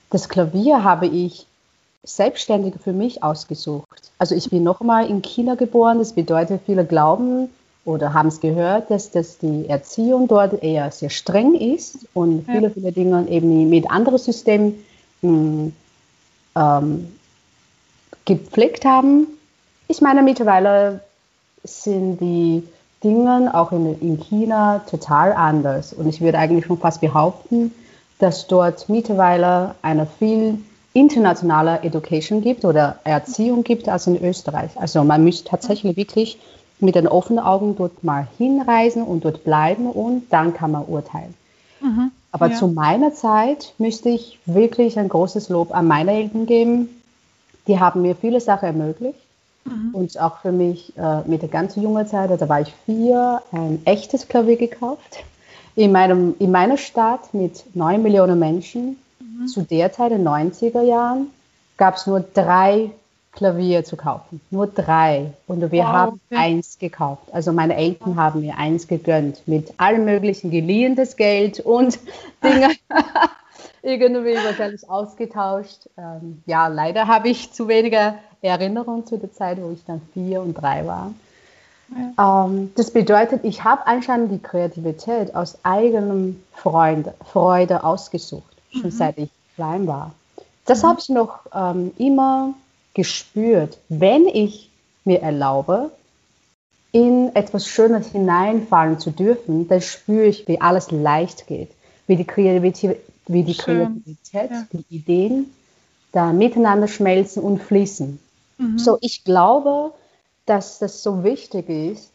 Das 0.10 0.28
Klavier 0.28 0.84
habe 0.84 1.06
ich 1.06 1.46
selbstständig 2.02 2.74
für 2.84 2.94
mich 2.94 3.22
ausgesucht. 3.22 4.12
Also 4.18 4.34
ich 4.34 4.50
bin 4.50 4.64
nochmal 4.64 5.08
in 5.08 5.22
China 5.22 5.54
geboren, 5.54 6.00
das 6.00 6.14
bedeutet, 6.14 6.64
viele 6.66 6.84
glauben, 6.84 7.52
oder 7.86 8.16
haben 8.16 8.30
es 8.30 8.40
gehört, 8.40 8.90
dass, 8.90 9.12
dass 9.12 9.38
die 9.38 9.68
Erziehung 9.68 10.28
dort 10.28 10.64
eher 10.64 10.90
sehr 10.90 11.12
streng 11.12 11.54
ist 11.54 12.08
und 12.16 12.46
viele, 12.46 12.68
ja. 12.68 12.70
viele 12.72 12.92
Dinge 12.92 13.28
eben 13.30 13.70
mit 13.70 13.90
anderen 13.90 14.18
Systemen 14.18 14.84
hm, 15.22 15.74
ähm, 16.56 17.14
gepflegt 18.26 18.86
haben. 18.86 19.28
Ich 19.88 20.02
meine, 20.02 20.24
mittlerweile 20.24 21.02
sind 21.64 22.20
die 22.20 22.64
Dinge 23.04 23.52
auch 23.54 23.72
in, 23.72 24.00
in 24.00 24.20
China 24.20 24.80
total 24.90 25.34
anders. 25.34 25.94
Und 25.94 26.08
ich 26.08 26.22
würde 26.22 26.38
eigentlich 26.38 26.66
schon 26.66 26.78
fast 26.78 27.02
behaupten, 27.02 27.74
dass 28.20 28.48
dort 28.48 28.88
mittlerweile 28.90 29.76
eine 29.82 30.06
viel 30.06 30.60
internationale 30.94 31.82
Education 31.84 32.42
gibt 32.42 32.66
oder 32.66 33.00
Erziehung 33.04 33.64
gibt 33.64 33.88
als 33.90 34.08
in 34.08 34.24
Österreich. 34.24 34.72
Also 34.76 35.04
man 35.04 35.24
müsste 35.24 35.50
tatsächlich 35.50 35.96
wirklich 35.98 36.38
mit 36.80 36.96
den 36.96 37.08
offenen 37.08 37.44
Augen 37.44 37.76
dort 37.76 38.04
mal 38.04 38.28
hinreisen 38.38 39.04
und 39.04 39.24
dort 39.24 39.44
bleiben 39.44 39.88
und 39.88 40.32
dann 40.32 40.54
kann 40.54 40.72
man 40.72 40.86
urteilen. 40.86 41.34
Mhm, 41.80 42.11
Aber 42.32 42.50
ja. 42.50 42.56
zu 42.56 42.68
meiner 42.68 43.14
Zeit 43.14 43.74
müsste 43.78 44.10
ich 44.10 44.40
wirklich 44.46 44.98
ein 44.98 45.10
großes 45.10 45.50
Lob 45.50 45.74
an 45.74 45.88
meine 45.88 46.14
Eltern 46.14 46.46
geben. 46.46 46.90
Die 47.68 47.80
haben 47.80 48.02
mir 48.02 48.16
viele 48.16 48.40
Sachen 48.40 48.66
ermöglicht. 48.66 49.20
Mhm. 49.66 49.94
Und 49.94 50.20
auch 50.20 50.38
für 50.40 50.52
mich 50.52 50.98
äh, 50.98 51.22
mit 51.28 51.42
der 51.42 51.50
ganzen 51.50 51.84
jungen 51.84 52.08
Zeit, 52.08 52.32
da 52.32 52.50
war 52.50 52.62
ich 52.62 52.74
vier, 52.86 53.42
ein 53.52 53.82
echtes 53.86 54.28
Klavier 54.28 54.58
gekauft. 54.58 55.24
In, 55.76 55.92
meinem, 55.92 56.36
in 56.40 56.52
meiner 56.52 56.78
Stadt 56.78 57.34
mit 57.34 57.64
neun 57.76 58.02
Millionen 58.02 58.40
Menschen, 58.40 58.98
mhm. 59.20 59.48
zu 59.48 59.62
der 59.62 59.92
Zeit, 59.92 60.12
in 60.12 60.20
den 60.20 60.28
90er 60.28 60.82
Jahren, 60.82 61.28
gab 61.78 61.96
es 61.96 62.08
nur 62.08 62.22
drei 62.22 62.92
Klavier 63.32 63.84
zu 63.84 63.96
kaufen. 63.96 64.42
Nur 64.50 64.68
drei. 64.68 65.32
Und 65.48 65.72
wir 65.72 65.84
wow, 65.84 65.88
haben 65.88 66.22
eins 66.32 66.78
gekauft. 66.80 67.24
Also 67.32 67.54
meine 67.54 67.76
Eltern 67.76 68.18
haben 68.18 68.42
mir 68.42 68.58
eins 68.58 68.88
gegönnt. 68.88 69.48
Mit 69.48 69.74
allem 69.78 70.06
möglichen 70.06 70.52
geliehenes 70.52 71.16
Geld 71.16 71.60
und 71.60 72.00
Dinge 72.44 72.72
irgendwie 73.82 74.36
wahrscheinlich 74.36 74.90
ausgetauscht. 74.90 75.88
Ähm, 75.98 76.44
ja, 76.46 76.68
leider 76.68 77.08
habe 77.08 77.30
ich 77.30 77.54
zu 77.54 77.68
wenige 77.68 78.16
Erinnerungen 78.42 79.06
zu 79.06 79.18
der 79.18 79.32
Zeit, 79.32 79.62
wo 79.62 79.72
ich 79.72 79.84
dann 79.86 80.02
vier 80.14 80.42
und 80.42 80.56
drei 80.56 80.86
war. 80.86 81.14
Ja. 82.18 82.46
Ähm, 82.46 82.72
das 82.76 82.92
bedeutet, 82.92 83.44
ich 83.44 83.64
habe 83.64 83.86
anscheinend 83.86 84.32
die 84.32 84.40
Kreativität 84.40 85.36
aus 85.36 85.58
eigenem 85.64 86.42
Freund, 86.54 87.10
Freude 87.26 87.84
ausgesucht, 87.84 88.56
schon 88.72 88.84
mhm. 88.84 88.92
seit 88.92 89.18
ich 89.18 89.30
klein 89.56 89.88
war. 89.88 90.12
Das 90.66 90.84
mhm. 90.84 90.88
habe 90.88 91.00
ich 91.00 91.10
noch 91.10 91.40
ähm, 91.54 91.92
immer 91.98 92.54
gespürt, 92.94 93.78
wenn 93.90 94.28
ich 94.28 94.70
mir 95.06 95.22
erlaube, 95.22 95.92
in 96.92 97.34
etwas 97.36 97.68
Schönes 97.68 98.08
hineinfallen 98.12 99.00
zu 99.00 99.12
dürfen, 99.12 99.68
dann 99.68 99.82
spüre 99.82 100.26
ich, 100.26 100.48
wie 100.48 100.60
alles 100.60 100.92
leicht 100.92 101.48
geht, 101.48 101.72
wie 102.08 102.18
die 102.18 102.26
Kreativität, 102.26 102.98
wie 103.28 103.44
die, 103.44 103.56
Kreativität 103.56 104.52
ja. 104.52 104.68
die 104.74 104.86
Ideen 104.90 105.54
da 106.12 106.34
miteinander 106.34 106.90
schmelzen 106.90 107.42
und 107.42 107.60
fließen. 107.60 108.20
Mhm. 108.58 108.78
So, 108.78 108.98
ich 109.00 109.24
glaube, 109.24 109.94
dass 110.46 110.80
das 110.80 111.02
so 111.02 111.24
wichtig 111.24 111.70
ist, 111.70 112.12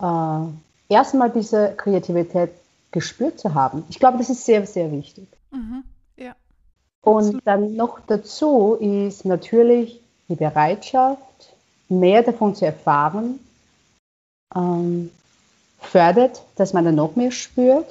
äh, 0.00 0.46
erstmal 0.88 1.30
diese 1.30 1.74
Kreativität 1.76 2.50
gespürt 2.90 3.38
zu 3.38 3.52
haben. 3.52 3.84
Ich 3.90 3.98
glaube, 3.98 4.16
das 4.16 4.30
ist 4.30 4.46
sehr, 4.46 4.66
sehr 4.66 4.90
wichtig. 4.90 5.26
Mhm. 5.50 5.84
Und 7.08 7.40
dann 7.46 7.74
noch 7.74 8.00
dazu 8.06 8.76
ist 8.80 9.24
natürlich 9.24 9.98
die 10.28 10.34
Bereitschaft, 10.34 11.22
mehr 11.88 12.22
davon 12.22 12.54
zu 12.54 12.66
erfahren, 12.66 13.40
ähm, 14.54 15.10
fördert, 15.80 16.42
dass 16.56 16.74
man 16.74 16.84
dann 16.84 16.96
noch 16.96 17.16
mehr 17.16 17.30
spürt. 17.30 17.86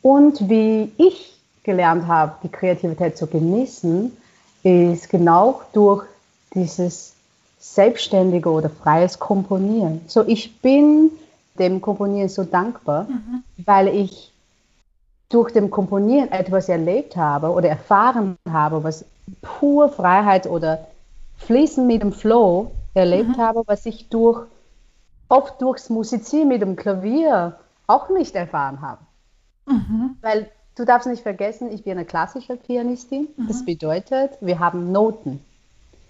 Und 0.00 0.48
wie 0.48 0.92
ich 0.96 1.36
gelernt 1.64 2.06
habe, 2.06 2.36
die 2.44 2.48
Kreativität 2.48 3.18
zu 3.18 3.26
genießen, 3.26 4.16
ist 4.62 5.08
genau 5.08 5.62
durch 5.72 6.04
dieses 6.54 7.14
selbstständige 7.58 8.48
oder 8.48 8.70
freies 8.70 9.18
Komponieren. 9.18 10.02
So, 10.06 10.22
ich 10.24 10.60
bin 10.60 11.10
dem 11.58 11.80
Komponieren 11.80 12.28
so 12.28 12.44
dankbar, 12.44 13.08
mhm. 13.08 13.42
weil 13.64 13.88
ich 13.88 14.30
durch 15.28 15.52
dem 15.52 15.70
Komponieren 15.70 16.30
etwas 16.30 16.68
erlebt 16.68 17.16
habe 17.16 17.50
oder 17.50 17.68
erfahren 17.68 18.36
habe, 18.48 18.84
was 18.84 19.04
pure 19.42 19.88
Freiheit 19.88 20.46
oder 20.46 20.86
Fließen 21.38 21.86
mit 21.86 22.02
dem 22.02 22.12
Flow 22.12 22.70
erlebt 22.94 23.36
mhm. 23.36 23.38
habe, 23.38 23.62
was 23.66 23.86
ich 23.86 24.08
durch, 24.08 24.46
oft 25.28 25.60
durchs 25.60 25.90
Musizieren 25.90 26.48
mit 26.48 26.62
dem 26.62 26.76
Klavier 26.76 27.58
auch 27.86 28.08
nicht 28.08 28.34
erfahren 28.34 28.80
habe. 28.80 29.00
Mhm. 29.66 30.16
Weil 30.22 30.48
du 30.76 30.84
darfst 30.84 31.08
nicht 31.08 31.22
vergessen, 31.22 31.70
ich 31.72 31.84
bin 31.84 31.92
eine 31.92 32.04
klassische 32.04 32.56
Pianistin. 32.56 33.28
Mhm. 33.36 33.48
Das 33.48 33.64
bedeutet, 33.64 34.38
wir 34.40 34.58
haben 34.58 34.92
Noten. 34.92 35.44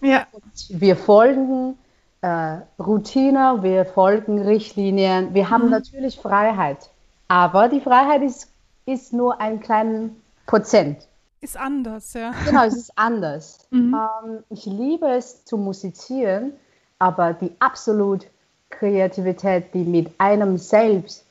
Ja. 0.02 0.26
Und 0.32 0.80
wir 0.80 0.96
folgen 0.96 1.76
äh, 2.20 2.58
Routine, 2.78 3.58
wir 3.62 3.86
folgen 3.86 4.40
Richtlinien. 4.42 5.34
Wir 5.34 5.50
haben 5.50 5.64
mhm. 5.64 5.70
natürlich 5.70 6.18
Freiheit. 6.18 6.90
Aber 7.28 7.68
die 7.68 7.80
Freiheit 7.80 8.22
ist 8.22 8.48
ist 8.86 9.12
nur 9.12 9.40
ein 9.40 9.60
kleiner 9.60 10.10
Prozent. 10.46 11.06
Ist 11.40 11.56
anders, 11.56 12.14
ja. 12.14 12.32
Genau, 12.44 12.64
es 12.64 12.76
ist 12.76 12.92
anders. 12.96 13.58
Mhm. 13.70 13.94
Ähm, 13.94 14.44
ich 14.48 14.64
liebe 14.64 15.08
es 15.08 15.44
zu 15.44 15.58
musizieren, 15.58 16.52
aber 17.00 17.34
die 17.34 17.50
absolute 17.58 18.28
Kreativität, 18.70 19.74
die 19.74 19.84
mit 19.84 20.08
einem 20.18 20.56
selbst 20.56 21.26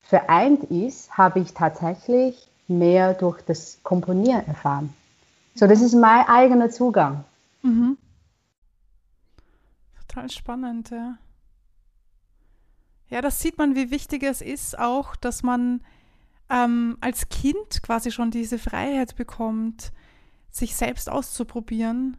vereint 0.00 0.64
ist, 0.64 1.16
habe 1.16 1.38
ich 1.38 1.54
tatsächlich 1.54 2.48
mehr 2.66 3.14
durch 3.14 3.40
das 3.42 3.78
Komponieren 3.84 4.46
erfahren. 4.46 4.92
So, 5.54 5.66
das 5.66 5.80
ist 5.80 5.94
mein 5.94 6.26
eigener 6.26 6.70
Zugang. 6.70 7.24
Mhm. 7.62 7.96
Total 10.08 10.30
spannend, 10.30 10.90
ja. 10.90 11.18
Ja, 13.10 13.22
das 13.22 13.40
sieht 13.40 13.58
man, 13.58 13.74
wie 13.74 13.90
wichtig 13.90 14.22
es 14.22 14.42
ist 14.42 14.78
auch, 14.78 15.16
dass 15.16 15.42
man 15.42 15.80
ähm, 16.50 16.96
als 17.00 17.28
Kind 17.28 17.82
quasi 17.82 18.10
schon 18.10 18.30
diese 18.30 18.58
Freiheit 18.58 19.16
bekommt, 19.16 19.92
sich 20.50 20.74
selbst 20.74 21.10
auszuprobieren. 21.10 22.16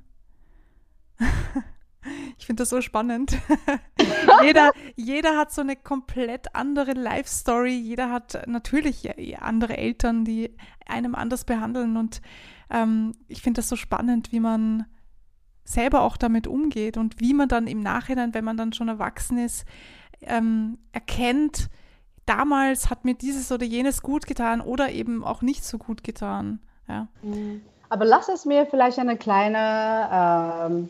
ich 2.38 2.46
finde 2.46 2.62
das 2.62 2.70
so 2.70 2.82
spannend. 2.82 3.38
jeder, 4.44 4.72
jeder 4.96 5.38
hat 5.38 5.52
so 5.52 5.62
eine 5.62 5.76
komplett 5.76 6.56
andere 6.56 6.94
Life-Story. 6.94 7.76
Jeder 7.76 8.12
hat 8.12 8.48
natürlich 8.48 9.10
andere 9.42 9.78
Eltern, 9.78 10.26
die 10.26 10.56
einem 10.86 11.16
anders 11.16 11.44
behandeln. 11.46 11.98
Und 11.98 12.22
ähm, 12.70 13.14
ich 13.28 13.42
finde 13.42 13.60
das 13.60 13.70
so 13.70 13.76
spannend, 13.76 14.32
wie 14.32 14.40
man 14.40 14.86
selber 15.64 16.02
auch 16.02 16.18
damit 16.18 16.48
umgeht 16.48 16.98
und 16.98 17.20
wie 17.20 17.34
man 17.34 17.48
dann 17.48 17.68
im 17.68 17.80
Nachhinein, 17.80 18.34
wenn 18.34 18.44
man 18.44 18.58
dann 18.58 18.74
schon 18.74 18.88
erwachsen 18.88 19.38
ist, 19.38 19.66
ähm, 20.22 20.80
erkennt, 20.92 21.70
damals 22.30 22.90
hat 22.90 23.06
mir 23.06 23.16
dieses 23.16 23.52
oder 23.52 23.66
jenes 23.66 24.02
gut 24.02 24.28
getan 24.28 24.62
oder 24.62 24.90
eben 24.90 25.24
auch 25.24 25.42
nicht 25.42 25.66
so 25.66 25.78
gut 25.78 26.04
getan. 26.04 26.60
Ja. 26.88 27.08
Mhm. 27.24 27.62
Aber 27.90 28.06
lass 28.06 28.30
es 28.30 28.46
mir 28.46 28.68
vielleicht 28.68 29.00
eine 29.00 29.18
kleine 29.18 30.68
ähm, 30.70 30.90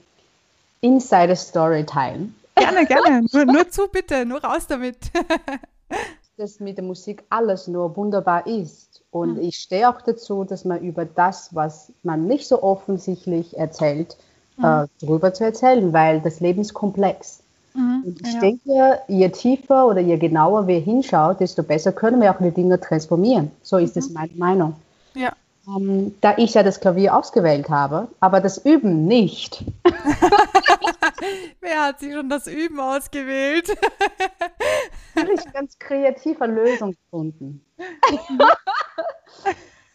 Insider-Story 0.82 1.86
teilen. 1.86 2.36
Gerne, 2.56 2.86
gerne. 2.86 3.26
nur, 3.32 3.46
nur 3.46 3.70
zu 3.70 3.88
bitte, 3.88 4.26
nur 4.26 4.44
raus 4.44 4.68
damit. 4.68 4.98
dass 6.38 6.60
mit 6.60 6.78
der 6.78 6.86
Musik 6.86 7.24
alles 7.30 7.68
nur 7.68 7.96
wunderbar 7.96 8.48
ist. 8.48 9.02
Und 9.12 9.36
mhm. 9.36 9.42
ich 9.42 9.58
stehe 9.58 9.90
auch 9.90 10.02
dazu, 10.02 10.44
dass 10.46 10.66
man 10.66 10.82
über 10.82 11.06
das, 11.06 11.54
was 11.54 11.92
man 12.04 12.28
nicht 12.28 12.48
so 12.48 12.64
offensichtlich 12.64 13.58
erzählt, 13.58 14.18
mhm. 14.58 14.66
äh, 14.66 14.88
darüber 15.02 15.34
zu 15.34 15.44
erzählen, 15.44 15.94
weil 15.94 16.22
das 16.22 16.40
Leben 16.40 16.62
ist 16.62 16.74
komplex. 16.74 17.44
Mhm. 17.74 18.04
Und 18.06 18.22
ich 18.22 18.34
ja. 18.34 18.40
denke, 18.40 19.00
je 19.08 19.30
tiefer 19.30 19.88
oder 19.88 20.02
je 20.02 20.18
genauer 20.18 20.68
wir 20.68 20.80
hinschauen, 20.80 21.38
desto 21.38 21.64
besser 21.64 21.92
können 21.92 22.22
wir 22.22 22.32
auch 22.32 22.40
die 22.40 22.52
Dinge 22.52 22.80
transformieren. 22.80 23.52
So 23.62 23.78
ist 23.78 23.98
es 23.98 24.10
mhm. 24.10 24.14
meine 24.16 24.34
Meinung. 24.36 24.76
Ja. 25.14 25.34
Ähm, 25.68 26.16
da 26.22 26.36
ich 26.38 26.54
ja 26.54 26.64
das 26.64 26.80
Klavier 26.80 27.16
ausgewählt 27.16 27.70
habe, 27.70 28.08
aber 28.20 28.40
das 28.42 28.58
Üben 28.66 29.06
nicht. 29.06 29.64
Wer 31.62 31.84
hat 31.86 32.00
sich 32.00 32.14
schon 32.14 32.30
das 32.30 32.48
Üben 32.48 32.80
ausgewählt? 32.80 33.70
habe 35.16 35.34
ich 35.34 35.54
ganz 35.54 35.78
kreative 35.78 36.46
Lösung 36.46 36.92
gefunden. 36.92 37.64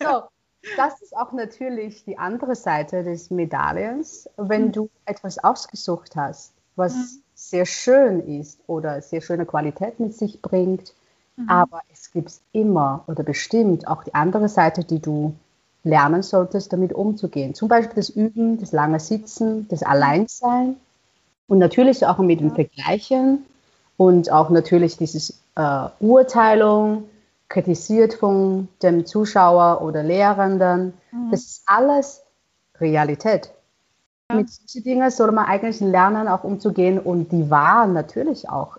so, 0.00 0.22
das 0.76 1.00
ist 1.02 1.16
auch 1.16 1.32
natürlich 1.32 2.04
die 2.04 2.18
andere 2.18 2.54
Seite 2.54 3.04
des 3.04 3.30
Medaillens, 3.30 4.28
wenn 4.36 4.66
mhm. 4.66 4.72
du 4.72 4.90
etwas 5.06 5.38
ausgesucht 5.42 6.16
hast, 6.16 6.52
was 6.76 6.94
mhm. 6.94 7.22
Sehr 7.34 7.66
schön 7.66 8.20
ist 8.40 8.60
oder 8.66 9.02
sehr 9.02 9.20
schöne 9.20 9.46
Qualität 9.46 10.00
mit 10.00 10.14
sich 10.14 10.40
bringt. 10.40 10.92
Mhm. 11.36 11.48
Aber 11.48 11.80
es 11.92 12.12
gibt 12.12 12.32
immer 12.52 13.04
oder 13.06 13.22
bestimmt 13.22 13.88
auch 13.88 14.04
die 14.04 14.14
andere 14.14 14.48
Seite, 14.48 14.84
die 14.84 15.00
du 15.00 15.34
lernen 15.82 16.22
solltest, 16.22 16.72
damit 16.72 16.92
umzugehen. 16.92 17.54
Zum 17.54 17.68
Beispiel 17.68 17.96
das 17.96 18.08
Üben, 18.08 18.58
das 18.58 18.72
lange 18.72 19.00
Sitzen, 19.00 19.68
das 19.68 19.82
Alleinsein 19.82 20.76
und 21.46 21.58
natürlich 21.58 22.06
auch 22.06 22.18
mit 22.18 22.40
dem 22.40 22.54
Vergleichen 22.54 23.44
und 23.96 24.32
auch 24.32 24.50
natürlich 24.50 24.96
dieses 24.96 25.38
äh, 25.56 25.88
Urteilung, 26.00 27.04
kritisiert 27.48 28.14
von 28.14 28.68
dem 28.82 29.06
Zuschauer 29.06 29.82
oder 29.82 30.02
Lehrenden. 30.02 30.94
Mhm. 31.12 31.30
Das 31.30 31.42
ist 31.42 31.62
alles 31.66 32.22
Realität. 32.80 33.50
Ja. 34.30 34.36
Mit 34.36 34.50
solchen 34.50 34.84
Dingen 34.84 35.10
soll 35.10 35.32
man 35.32 35.46
eigentlich 35.46 35.80
lernen, 35.80 36.28
auch 36.28 36.44
umzugehen 36.44 36.98
und 36.98 37.30
die 37.30 37.50
waren 37.50 37.92
natürlich 37.92 38.48
auch 38.48 38.78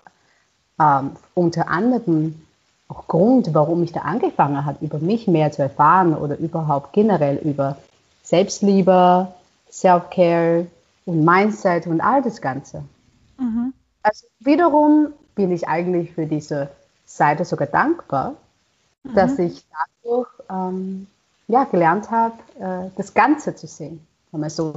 ähm, 0.80 1.12
unter 1.34 1.68
anderem 1.68 2.42
auch 2.88 3.08
Grund, 3.08 3.54
warum 3.54 3.84
ich 3.84 3.92
da 3.92 4.02
angefangen 4.02 4.66
habe, 4.66 4.84
über 4.84 5.00
mich 5.00 5.28
mehr 5.28 5.52
zu 5.52 5.62
erfahren 5.64 6.16
oder 6.16 6.38
überhaupt 6.38 6.94
generell 6.94 7.38
über 7.38 7.78
Selbstliebe, 8.24 9.28
Self-Care 9.72 10.68
und 11.06 11.24
Mindset 11.24 11.88
und 11.88 12.02
all 12.02 12.22
das 12.22 12.42
Ganze. 12.42 12.84
Mhm. 13.38 13.74
Also 14.04 14.28
wiederum 14.40 15.14
bin 15.36 15.52
ich 15.52 15.68
eigentlich 15.68 16.14
für 16.14 16.26
diese 16.26 16.70
Seite 17.06 17.46
sogar 17.46 17.68
dankbar, 17.68 18.36
mhm. 19.04 19.14
dass 19.14 19.40
ich 19.40 19.64
dadurch 20.04 20.30
ähm, 20.50 21.08
ja, 21.48 21.64
gelernt 21.66 22.12
habe, 22.12 22.36
äh, 22.60 22.90
das 22.98 23.14
Ganze 23.14 23.56
zu 23.56 23.68
sehen. 23.68 24.06
Wenn 24.32 24.42
man 24.42 24.50
so, 24.50 24.74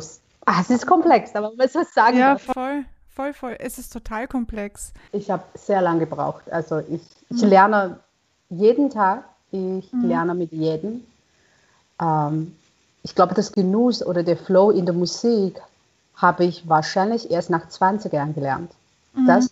ah, 0.48 0.60
es 0.60 0.70
ist 0.70 0.86
komplex, 0.86 1.34
aber 1.34 1.52
man 1.56 1.68
so 1.68 1.82
sagen 1.94 2.18
Ja, 2.18 2.32
darf. 2.32 2.42
voll 2.42 2.84
voll, 3.18 3.32
voll. 3.32 3.56
Es 3.58 3.78
ist 3.78 3.92
total 3.92 4.28
komplex. 4.28 4.92
Ich 5.10 5.28
habe 5.28 5.42
sehr 5.54 5.82
lange 5.82 6.00
gebraucht. 6.00 6.44
Also 6.52 6.78
ich, 6.78 7.02
ich 7.30 7.42
mhm. 7.42 7.48
lerne 7.48 8.00
jeden 8.48 8.90
Tag. 8.90 9.24
Ich 9.50 9.92
mhm. 9.92 10.08
lerne 10.08 10.34
mit 10.34 10.52
jedem. 10.52 11.02
Ähm, 12.00 12.54
ich 13.02 13.16
glaube, 13.16 13.34
das 13.34 13.50
Genuss 13.50 14.06
oder 14.06 14.22
der 14.22 14.36
Flow 14.36 14.70
in 14.70 14.86
der 14.86 14.94
Musik 14.94 15.60
habe 16.14 16.44
ich 16.44 16.68
wahrscheinlich 16.68 17.28
erst 17.28 17.50
nach 17.50 17.68
20 17.68 18.12
Jahren 18.12 18.34
gelernt. 18.34 18.70
Mhm. 19.14 19.26
Das 19.26 19.50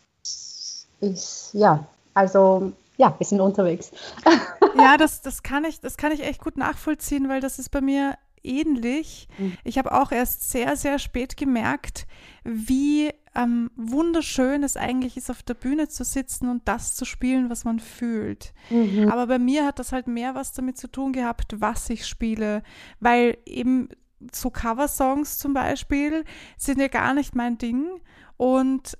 ist, 1.00 1.50
ja, 1.52 1.84
also 2.14 2.72
ja, 2.98 3.12
wir 3.18 3.26
sind 3.26 3.40
unterwegs. 3.40 3.90
Ja, 4.78 4.98
das, 4.98 5.22
das, 5.22 5.42
kann 5.42 5.64
ich, 5.64 5.80
das 5.80 5.96
kann 5.96 6.12
ich 6.12 6.22
echt 6.22 6.42
gut 6.42 6.58
nachvollziehen, 6.58 7.30
weil 7.30 7.40
das 7.40 7.58
ist 7.58 7.70
bei 7.70 7.80
mir 7.80 8.18
ähnlich. 8.42 9.28
Mhm. 9.38 9.56
Ich 9.64 9.78
habe 9.78 9.92
auch 9.92 10.12
erst 10.12 10.50
sehr, 10.50 10.76
sehr 10.76 10.98
spät 10.98 11.36
gemerkt, 11.36 12.06
wie 12.44 13.10
ähm, 13.34 13.70
wunderschön 13.76 14.62
es 14.62 14.76
eigentlich 14.76 15.16
ist, 15.16 15.30
auf 15.30 15.42
der 15.42 15.54
Bühne 15.54 15.88
zu 15.88 16.04
sitzen 16.04 16.48
und 16.48 16.66
das 16.66 16.96
zu 16.96 17.04
spielen, 17.04 17.50
was 17.50 17.64
man 17.64 17.80
fühlt. 17.80 18.52
Mhm. 18.70 19.10
Aber 19.10 19.26
bei 19.26 19.38
mir 19.38 19.66
hat 19.66 19.78
das 19.78 19.92
halt 19.92 20.06
mehr 20.06 20.34
was 20.34 20.52
damit 20.52 20.78
zu 20.78 20.88
tun 20.88 21.12
gehabt, 21.12 21.60
was 21.60 21.90
ich 21.90 22.06
spiele, 22.06 22.62
weil 23.00 23.36
eben 23.44 23.88
so 24.32 24.50
Coversongs 24.50 25.38
zum 25.38 25.52
Beispiel 25.52 26.24
sind 26.56 26.80
ja 26.80 26.88
gar 26.88 27.12
nicht 27.12 27.34
mein 27.34 27.58
Ding 27.58 28.00
und 28.36 28.96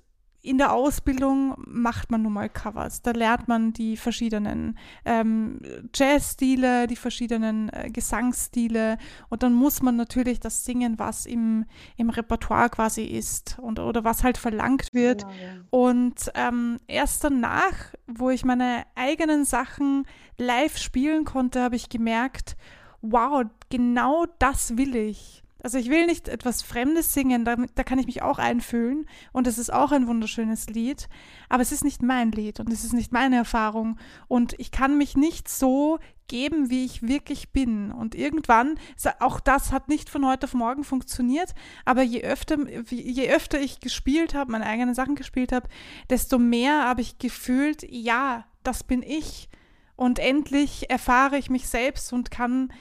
in 0.47 0.57
der 0.57 0.73
Ausbildung 0.73 1.55
macht 1.65 2.09
man 2.09 2.21
nun 2.21 2.33
mal 2.33 2.49
Covers. 2.49 3.01
Da 3.01 3.11
lernt 3.11 3.47
man 3.47 3.73
die 3.73 3.97
verschiedenen 3.97 4.77
ähm, 5.03 5.59
Jazzstile, 5.93 6.87
die 6.87 6.95
verschiedenen 6.95 7.69
äh, 7.69 7.89
Gesangsstile 7.91 8.97
und 9.29 9.43
dann 9.43 9.53
muss 9.53 9.81
man 9.81 9.97
natürlich 9.97 10.39
das 10.39 10.63
singen, 10.63 10.99
was 10.99 11.25
im, 11.25 11.65
im 11.97 12.09
Repertoire 12.09 12.69
quasi 12.69 13.03
ist 13.03 13.59
und, 13.59 13.79
oder 13.79 14.03
was 14.03 14.23
halt 14.23 14.37
verlangt 14.37 14.93
wird. 14.93 15.21
Genau, 15.21 15.33
ja. 15.33 15.61
Und 15.69 16.31
ähm, 16.35 16.77
erst 16.87 17.23
danach, 17.23 17.93
wo 18.07 18.29
ich 18.29 18.45
meine 18.45 18.85
eigenen 18.95 19.43
Sachen 19.43 20.05
live 20.37 20.77
spielen 20.77 21.25
konnte, 21.25 21.61
habe 21.61 21.75
ich 21.75 21.89
gemerkt, 21.89 22.55
wow, 23.01 23.43
genau 23.69 24.25
das 24.39 24.77
will 24.77 24.95
ich. 24.95 25.43
Also 25.67 25.79
ich 25.79 25.89
will 25.89 26.05
nicht 26.05 26.29
etwas 26.29 26.61
Fremdes 26.61 27.13
singen, 27.13 27.43
da, 27.43 27.57
da 27.75 27.83
kann 27.83 27.99
ich 27.99 28.05
mich 28.05 28.21
auch 28.21 28.39
einfühlen 28.39 29.05
und 29.33 29.47
es 29.47 29.57
ist 29.57 29.73
auch 29.73 29.91
ein 29.91 30.07
wunderschönes 30.07 30.67
Lied, 30.67 31.09
aber 31.49 31.61
es 31.61 31.73
ist 31.73 31.83
nicht 31.83 32.01
mein 32.01 32.31
Lied 32.31 32.61
und 32.61 32.71
es 32.71 32.85
ist 32.85 32.93
nicht 32.93 33.11
meine 33.11 33.35
Erfahrung 33.35 33.99
und 34.29 34.57
ich 34.59 34.71
kann 34.71 34.97
mich 34.97 35.17
nicht 35.17 35.49
so 35.49 35.99
geben, 36.29 36.69
wie 36.69 36.85
ich 36.85 37.05
wirklich 37.05 37.51
bin. 37.51 37.91
Und 37.91 38.15
irgendwann, 38.15 38.79
auch 39.19 39.41
das 39.41 39.73
hat 39.73 39.89
nicht 39.89 40.09
von 40.09 40.25
heute 40.25 40.45
auf 40.45 40.53
morgen 40.53 40.85
funktioniert, 40.85 41.53
aber 41.83 42.01
je 42.01 42.23
öfter, 42.23 42.57
je 42.89 43.29
öfter 43.29 43.59
ich 43.59 43.81
gespielt 43.81 44.35
habe, 44.35 44.53
meine 44.53 44.67
eigenen 44.67 44.95
Sachen 44.95 45.15
gespielt 45.15 45.51
habe, 45.51 45.67
desto 46.09 46.39
mehr 46.39 46.85
habe 46.85 47.01
ich 47.01 47.17
gefühlt, 47.17 47.85
ja, 47.89 48.45
das 48.63 48.85
bin 48.85 49.03
ich. 49.03 49.49
Und 49.97 50.17
endlich 50.17 50.89
erfahre 50.89 51.37
ich 51.37 51.49
mich 51.49 51.67
selbst 51.67 52.13
und 52.13 52.31
kann 52.31 52.71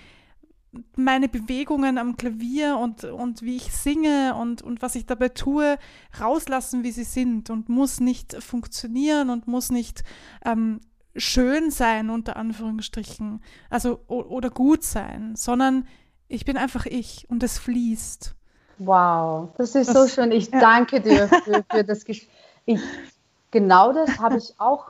meine 0.97 1.29
Bewegungen 1.29 1.99
am 1.99 2.17
Klavier 2.17 2.79
und, 2.79 3.05
und 3.05 3.43
wie 3.43 3.57
ich 3.57 3.73
singe 3.73 4.35
und, 4.35 4.63
und 4.63 4.83
was 4.83 4.95
ich 4.95 5.07
dabei 5.07 5.29
tue, 5.29 5.79
rauslassen, 6.21 6.83
wie 6.85 6.93
sie 6.93 7.05
sind 7.05 7.51
und 7.51 7.69
muss 7.69 8.01
nicht 8.01 8.35
funktionieren 8.43 9.31
und 9.31 9.47
muss 9.47 9.71
nicht 9.71 10.05
ähm, 10.45 10.81
schön 11.17 11.71
sein, 11.71 12.11
unter 12.11 12.37
Anführungsstrichen, 12.37 13.43
also 13.71 14.01
oder 14.07 14.51
gut 14.51 14.83
sein, 14.83 15.35
sondern 15.37 15.87
ich 16.29 16.45
bin 16.45 16.57
einfach 16.57 16.87
ich 16.87 17.27
und 17.31 17.43
es 17.43 17.59
fließt. 17.59 18.35
Wow, 18.79 19.51
das 19.57 19.75
ist 19.75 19.89
das, 19.89 19.97
so 19.97 20.09
schön. 20.09 20.33
Ich 20.33 20.51
ja. 20.51 20.61
danke 20.61 21.01
dir 21.01 21.29
für, 21.29 21.65
für 21.71 21.85
das 21.85 22.05
Gespräch. 22.05 22.81
Genau 23.51 23.93
das 23.93 24.19
habe 24.19 24.37
ich 24.37 24.55
auch. 24.59 24.87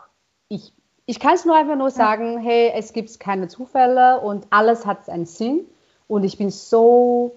Ich, 0.48 0.72
ich 1.04 1.20
kann 1.20 1.34
es 1.34 1.44
nur 1.44 1.56
einfach 1.56 1.76
nur 1.76 1.90
sagen, 1.90 2.38
hey, 2.38 2.72
es 2.74 2.92
gibt 2.92 3.20
keine 3.20 3.48
Zufälle 3.48 4.20
und 4.20 4.46
alles 4.50 4.86
hat 4.86 5.08
einen 5.08 5.26
Sinn. 5.26 5.66
Und 6.08 6.24
ich 6.24 6.38
bin 6.38 6.50
so 6.50 7.32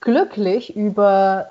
glücklich 0.00 0.76
über 0.76 1.50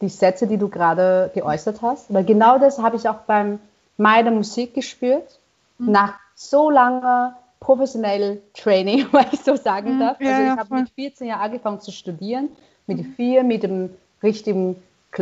die 0.00 0.08
Sätze, 0.08 0.46
die 0.46 0.58
du 0.58 0.68
gerade 0.68 1.30
geäußert 1.34 1.82
hast. 1.82 2.12
Weil 2.12 2.24
genau 2.24 2.58
das 2.58 2.78
habe 2.78 2.96
ich 2.96 3.08
auch 3.08 3.20
beim 3.26 3.58
meiner 3.96 4.30
Musik 4.30 4.74
gespürt. 4.74 5.38
Mhm. 5.78 5.92
Nach 5.92 6.14
so 6.34 6.70
langer 6.70 7.36
professionell 7.60 8.40
Training, 8.54 9.06
wenn 9.12 9.26
ich 9.32 9.40
so 9.40 9.56
sagen 9.56 9.96
mhm. 9.96 10.00
darf. 10.00 10.20
Ja, 10.20 10.30
also 10.30 10.42
ich 10.42 10.48
ja, 10.48 10.56
habe 10.56 10.74
mit 10.74 10.90
14 10.90 11.26
Jahren 11.26 11.40
angefangen 11.40 11.80
zu 11.80 11.92
studieren, 11.92 12.48
mit 12.86 12.98
mhm. 12.98 13.14
vier 13.14 13.44
mit 13.44 13.62
dem 13.62 13.90
richtigen, 14.22 14.76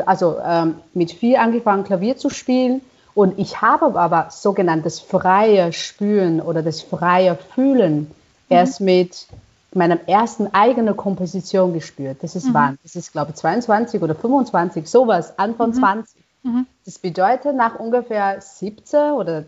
also 0.06 0.38
ähm, 0.44 0.76
mit 0.94 1.12
vier 1.12 1.40
angefangen 1.40 1.84
Klavier 1.84 2.16
zu 2.16 2.30
spielen. 2.30 2.80
Und 3.14 3.38
ich 3.38 3.60
habe 3.60 3.98
aber 4.00 4.28
sogenanntes 4.30 5.00
freie 5.00 5.72
Spüren 5.72 6.40
oder 6.40 6.62
das 6.62 6.80
freie 6.80 7.36
Fühlen 7.54 7.98
mhm. 7.98 8.06
erst 8.48 8.80
mit 8.80 9.26
meiner 9.74 10.08
ersten 10.08 10.48
eigenen 10.52 10.96
Komposition 10.96 11.72
gespürt. 11.72 12.18
Das 12.22 12.36
ist 12.36 12.48
mhm. 12.48 12.54
wann? 12.54 12.78
Das 12.82 12.96
ist, 12.96 13.12
glaube 13.12 13.30
ich, 13.30 13.36
22 13.36 14.02
oder 14.02 14.14
25, 14.14 14.86
sowas, 14.88 15.38
Anfang 15.38 15.70
mhm. 15.70 15.74
20. 15.74 16.22
Mhm. 16.42 16.66
Das 16.84 16.98
bedeutet, 16.98 17.56
nach 17.56 17.78
ungefähr 17.78 18.40
17 18.40 19.12
oder 19.12 19.44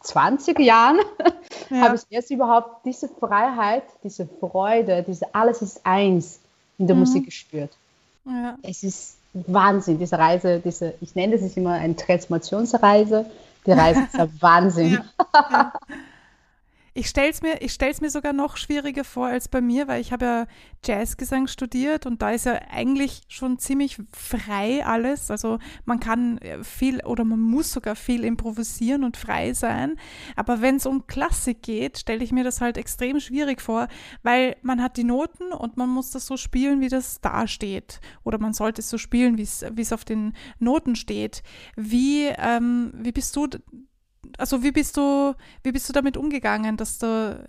20 0.00 0.58
Jahren 0.58 0.98
ja. 1.70 1.80
habe 1.82 1.96
ich 1.96 2.02
erst 2.10 2.30
überhaupt 2.30 2.84
diese 2.84 3.08
Freiheit, 3.08 3.84
diese 4.02 4.26
Freude, 4.26 5.04
diese 5.06 5.34
alles 5.34 5.62
ist 5.62 5.80
eins 5.84 6.40
in 6.78 6.86
der 6.86 6.96
mhm. 6.96 7.00
Musik 7.00 7.26
gespürt. 7.26 7.70
Ja. 8.24 8.56
Es 8.62 8.82
ist 8.82 9.16
Wahnsinn, 9.32 9.98
diese 9.98 10.18
Reise, 10.18 10.60
diese, 10.60 10.94
ich 11.00 11.14
nenne 11.14 11.38
das 11.38 11.56
immer 11.56 11.72
eine 11.72 11.96
Transformationsreise. 11.96 13.26
Die 13.66 13.72
Reise 13.72 14.02
ist 14.02 14.18
ein 14.18 14.32
Wahnsinn. 14.40 15.00
Ja. 15.32 15.72
Ich 16.94 17.08
stelle 17.08 17.30
es 17.30 17.40
mir, 17.40 17.58
mir 18.02 18.10
sogar 18.10 18.34
noch 18.34 18.58
schwieriger 18.58 19.04
vor 19.04 19.26
als 19.26 19.48
bei 19.48 19.62
mir, 19.62 19.88
weil 19.88 20.02
ich 20.02 20.12
habe 20.12 20.24
ja 20.24 20.46
Jazzgesang 20.84 21.46
studiert 21.46 22.04
und 22.04 22.20
da 22.20 22.32
ist 22.32 22.44
ja 22.44 22.60
eigentlich 22.70 23.22
schon 23.28 23.58
ziemlich 23.58 23.96
frei 24.12 24.84
alles. 24.84 25.30
Also 25.30 25.58
man 25.86 26.00
kann 26.00 26.36
äh, 26.38 26.62
viel 26.62 27.02
oder 27.04 27.24
man 27.24 27.40
muss 27.40 27.72
sogar 27.72 27.96
viel 27.96 28.24
improvisieren 28.24 29.04
und 29.04 29.16
frei 29.16 29.54
sein. 29.54 29.96
Aber 30.36 30.60
wenn 30.60 30.76
es 30.76 30.84
um 30.84 31.06
Klassik 31.06 31.62
geht, 31.62 31.98
stelle 31.98 32.22
ich 32.22 32.32
mir 32.32 32.44
das 32.44 32.60
halt 32.60 32.76
extrem 32.76 33.20
schwierig 33.20 33.62
vor, 33.62 33.88
weil 34.22 34.56
man 34.60 34.82
hat 34.82 34.98
die 34.98 35.04
Noten 35.04 35.52
und 35.52 35.78
man 35.78 35.88
muss 35.88 36.10
das 36.10 36.26
so 36.26 36.36
spielen, 36.36 36.82
wie 36.82 36.90
das 36.90 37.22
da 37.22 37.46
steht. 37.46 38.00
Oder 38.22 38.38
man 38.38 38.52
sollte 38.52 38.82
es 38.82 38.90
so 38.90 38.98
spielen, 38.98 39.38
wie 39.38 39.42
es 39.82 39.92
auf 39.92 40.04
den 40.04 40.34
Noten 40.58 40.94
steht. 40.94 41.42
Wie, 41.74 42.26
ähm, 42.26 42.92
wie 42.94 43.12
bist 43.12 43.34
du 43.34 43.48
also 44.38 44.62
wie 44.62 44.72
bist 44.72 44.96
du, 44.96 45.34
wie 45.62 45.72
bist 45.72 45.88
du 45.88 45.92
damit 45.92 46.16
umgegangen, 46.16 46.76
dass 46.76 46.98
du 46.98 47.44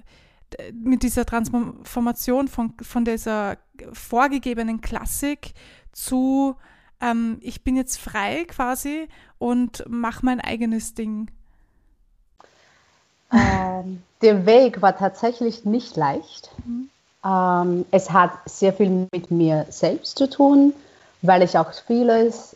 mit 0.73 1.03
dieser 1.03 1.25
Transformation 1.25 2.47
von, 2.47 2.73
von 2.81 3.05
dieser 3.05 3.57
vorgegebenen 3.91 4.81
Klassik 4.81 5.53
zu 5.91 6.55
ähm, 7.01 7.37
ich 7.41 7.63
bin 7.63 7.75
jetzt 7.75 7.99
frei 7.99 8.45
quasi 8.45 9.07
und 9.37 9.83
mache 9.87 10.25
mein 10.25 10.39
eigenes 10.39 10.93
Ding? 10.93 11.29
Ähm, 13.31 14.03
der 14.21 14.45
Weg 14.45 14.81
war 14.81 14.97
tatsächlich 14.97 15.65
nicht 15.65 15.95
leicht. 15.95 16.51
Mhm. 16.65 16.89
Ähm, 17.25 17.85
es 17.91 18.11
hat 18.11 18.31
sehr 18.45 18.73
viel 18.73 19.07
mit 19.11 19.31
mir 19.31 19.65
selbst 19.69 20.17
zu 20.17 20.29
tun, 20.29 20.73
weil 21.21 21.41
ich 21.41 21.57
auch 21.57 21.71
vieles 21.87 22.55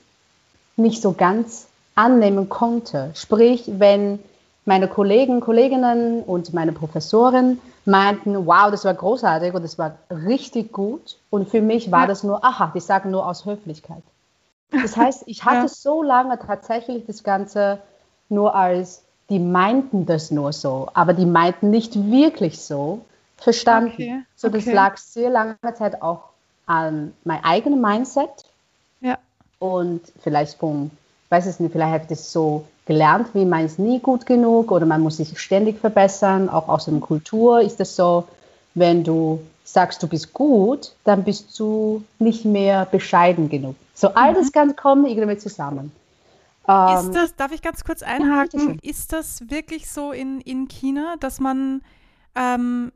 nicht 0.76 1.02
so 1.02 1.14
ganz 1.14 1.67
annehmen 1.98 2.48
konnte. 2.48 3.12
Sprich, 3.16 3.64
wenn 3.68 4.20
meine 4.66 4.88
Kollegen, 4.88 5.40
Kolleginnen 5.40 6.22
und 6.24 6.54
meine 6.54 6.74
Professoren 6.74 7.60
meinten, 7.86 8.46
wow, 8.46 8.70
das 8.70 8.86
war 8.86 8.94
großartig 8.94 9.54
und 9.54 9.64
das 9.64 9.78
war 9.78 9.98
richtig 10.12 10.72
gut. 10.72 11.18
Und 11.30 11.50
für 11.50 11.62
mich 11.62 11.92
war 11.92 12.02
ja. 12.02 12.08
das 12.08 12.24
nur, 12.24 12.44
aha, 12.44 12.72
die 12.76 12.82
sagen 12.82 13.12
nur 13.12 13.26
aus 13.26 13.46
Höflichkeit. 13.46 14.04
Das 14.72 14.98
heißt, 14.98 15.24
ich 15.26 15.46
hatte 15.46 15.62
ja. 15.62 15.68
so 15.70 16.04
lange 16.04 16.38
tatsächlich 16.38 17.06
das 17.06 17.24
Ganze 17.24 17.80
nur 18.30 18.56
als, 18.56 19.04
die 19.30 19.40
meinten 19.40 20.06
das 20.06 20.32
nur 20.32 20.54
so, 20.54 20.90
aber 20.94 21.14
die 21.14 21.26
meinten 21.26 21.70
nicht 21.70 21.96
wirklich 21.96 22.62
so 22.62 23.06
verstanden. 23.38 23.92
Okay. 23.94 24.24
So, 24.36 24.50
das 24.50 24.64
okay. 24.64 24.74
lag 24.74 24.98
sehr 24.98 25.30
lange 25.30 25.58
Zeit 25.76 26.02
auch 26.02 26.30
an 26.66 27.14
meinem 27.24 27.44
eigenen 27.44 27.82
Mindset. 27.82 28.46
Ja. 29.00 29.18
Und 29.60 30.02
vielleicht 30.22 30.60
vom 30.60 30.92
weiß 31.30 31.46
es 31.46 31.60
nicht, 31.60 31.72
vielleicht 31.72 31.94
habe 31.94 32.04
ich 32.04 32.10
das 32.10 32.32
so 32.32 32.66
gelernt, 32.86 33.28
wie 33.34 33.46
man 33.46 33.66
ist 33.66 33.80
nie 33.80 34.00
gut 34.00 34.26
genug 34.26 34.72
oder 34.72 34.86
man 34.86 35.02
muss 35.02 35.18
sich 35.18 35.38
ständig 35.40 35.80
verbessern. 35.80 36.50
Auch 36.50 36.70
aus 36.70 36.86
der 36.86 37.00
Kultur 37.00 37.62
ist 37.62 37.80
es 37.80 37.96
so, 37.96 38.26
wenn 38.76 39.04
du 39.04 39.42
sagst, 39.64 40.02
du 40.02 40.08
bist 40.08 40.34
gut, 40.34 40.94
dann 41.04 41.24
bist 41.24 41.60
du 41.60 42.04
nicht 42.20 42.46
mehr 42.46 42.86
bescheiden 42.86 43.50
genug. 43.50 43.76
So 43.94 44.10
all 44.10 44.34
das 44.34 44.48
mhm. 44.48 44.52
kann 44.52 44.76
kommen 44.76 45.06
irgendwie 45.06 45.38
zusammen. 45.38 45.92
Ähm, 46.68 46.98
ist 46.98 47.16
das, 47.16 47.36
darf 47.36 47.52
ich 47.52 47.62
ganz 47.62 47.84
kurz 47.84 48.04
einhaken, 48.04 48.80
ja, 48.82 48.90
ist 48.90 49.14
das 49.14 49.50
wirklich 49.50 49.90
so 49.90 50.12
in, 50.12 50.42
in 50.42 50.68
China, 50.68 51.16
dass 51.20 51.40
man 51.40 51.82
ähm, 52.36 52.92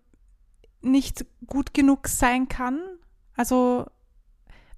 nicht 0.82 1.26
gut 1.48 1.74
genug 1.74 2.08
sein 2.08 2.48
kann? 2.48 2.80
Also 3.36 3.86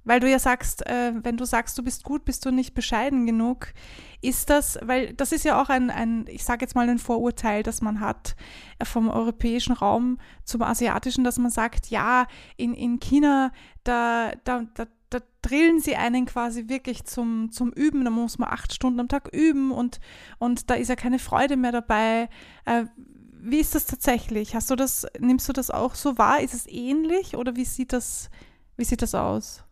weil 0.05 0.19
du 0.19 0.29
ja 0.29 0.39
sagst, 0.39 0.85
äh, 0.85 1.13
wenn 1.23 1.37
du 1.37 1.45
sagst, 1.45 1.77
du 1.77 1.83
bist 1.83 2.03
gut, 2.03 2.25
bist 2.25 2.45
du 2.45 2.51
nicht 2.51 2.73
bescheiden 2.73 3.25
genug. 3.25 3.73
Ist 4.21 4.49
das, 4.49 4.77
weil 4.81 5.13
das 5.13 5.31
ist 5.31 5.45
ja 5.45 5.61
auch 5.61 5.69
ein, 5.69 5.89
ein 5.89 6.25
ich 6.27 6.43
sage 6.43 6.61
jetzt 6.61 6.75
mal 6.75 6.89
ein 6.89 6.99
Vorurteil, 6.99 7.63
das 7.63 7.81
man 7.81 7.99
hat 7.99 8.35
äh, 8.79 8.85
vom 8.85 9.09
europäischen 9.09 9.73
Raum 9.73 10.17
zum 10.43 10.61
asiatischen, 10.61 11.23
dass 11.23 11.37
man 11.37 11.51
sagt, 11.51 11.87
ja, 11.87 12.27
in, 12.57 12.73
in 12.73 12.99
China, 12.99 13.51
da, 13.83 14.31
da, 14.43 14.65
da, 14.73 14.87
da 15.09 15.19
drillen 15.41 15.79
sie 15.79 15.95
einen 15.95 16.25
quasi 16.25 16.67
wirklich 16.67 17.05
zum, 17.05 17.51
zum 17.51 17.71
Üben. 17.71 18.03
Da 18.03 18.11
muss 18.11 18.37
man 18.37 18.49
acht 18.49 18.73
Stunden 18.73 18.99
am 18.99 19.07
Tag 19.07 19.29
üben 19.33 19.71
und, 19.71 19.99
und 20.37 20.69
da 20.69 20.75
ist 20.75 20.89
ja 20.89 20.95
keine 20.95 21.19
Freude 21.19 21.57
mehr 21.57 21.71
dabei. 21.71 22.29
Äh, 22.65 22.85
wie 23.45 23.59
ist 23.59 23.75
das 23.75 23.85
tatsächlich? 23.85 24.55
Hast 24.55 24.69
du 24.69 24.75
das, 24.75 25.05
nimmst 25.19 25.49
du 25.49 25.53
das 25.53 25.69
auch 25.69 25.95
so 25.95 26.17
wahr? 26.17 26.41
Ist 26.41 26.53
es 26.53 26.65
ähnlich 26.67 27.35
oder 27.35 27.57
wie 27.57 27.65
sieht 27.65 27.91
das, 27.91 28.29
wie 28.77 28.85
sieht 28.85 29.01
das 29.01 29.15
aus? 29.15 29.65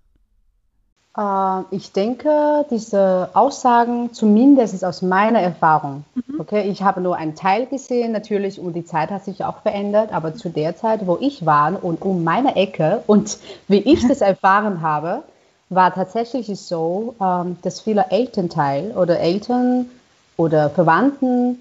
Äh, 1.17 1.62
ich 1.71 1.91
denke, 1.91 2.65
diese 2.69 3.30
Aussagen, 3.34 4.13
zumindest 4.13 4.84
aus 4.86 5.02
meiner 5.02 5.39
Erfahrung, 5.39 6.06
mhm. 6.15 6.39
okay, 6.39 6.69
ich 6.69 6.84
habe 6.84 7.02
nur 7.02 7.15
einen 7.15 7.36
Teil 7.36 7.65
gesehen, 7.65 8.12
natürlich, 8.12 8.60
und 8.60 8.74
die 8.74 8.86
Zeit 8.86 9.12
hat 9.12 9.26
sich 9.26 9.43
auch 9.43 9.62
verändert, 9.62 10.13
aber 10.13 10.36
zu 10.36 10.50
der 10.50 10.76
Zeit, 10.76 11.06
wo 11.06 11.17
ich 11.19 11.45
war 11.45 11.84
und 11.84 12.02
um 12.02 12.24
meine 12.24 12.56
Ecke 12.56 13.04
und 13.08 13.38
wie 13.67 13.80
ich 13.80 14.08
das 14.08 14.21
erfahren 14.21 14.82
habe, 14.82 15.24
war 15.69 15.93
tatsächlich 15.93 16.60
so, 16.60 17.15
ähm, 17.21 17.58
dass 17.62 17.80
viele 17.80 18.08
Elternteil 18.10 18.91
oder 18.91 19.19
Eltern 19.19 19.89
oder 20.36 20.69
Verwandten 20.69 21.60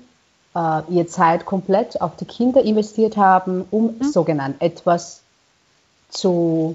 äh, 0.54 0.82
ihre 0.88 1.06
Zeit 1.06 1.46
komplett 1.46 2.00
auf 2.00 2.16
die 2.16 2.24
Kinder 2.24 2.62
investiert 2.62 3.16
haben, 3.16 3.64
um 3.70 3.96
mhm. 3.98 4.04
sogenannt 4.04 4.60
etwas 4.60 5.20
zu 6.08 6.74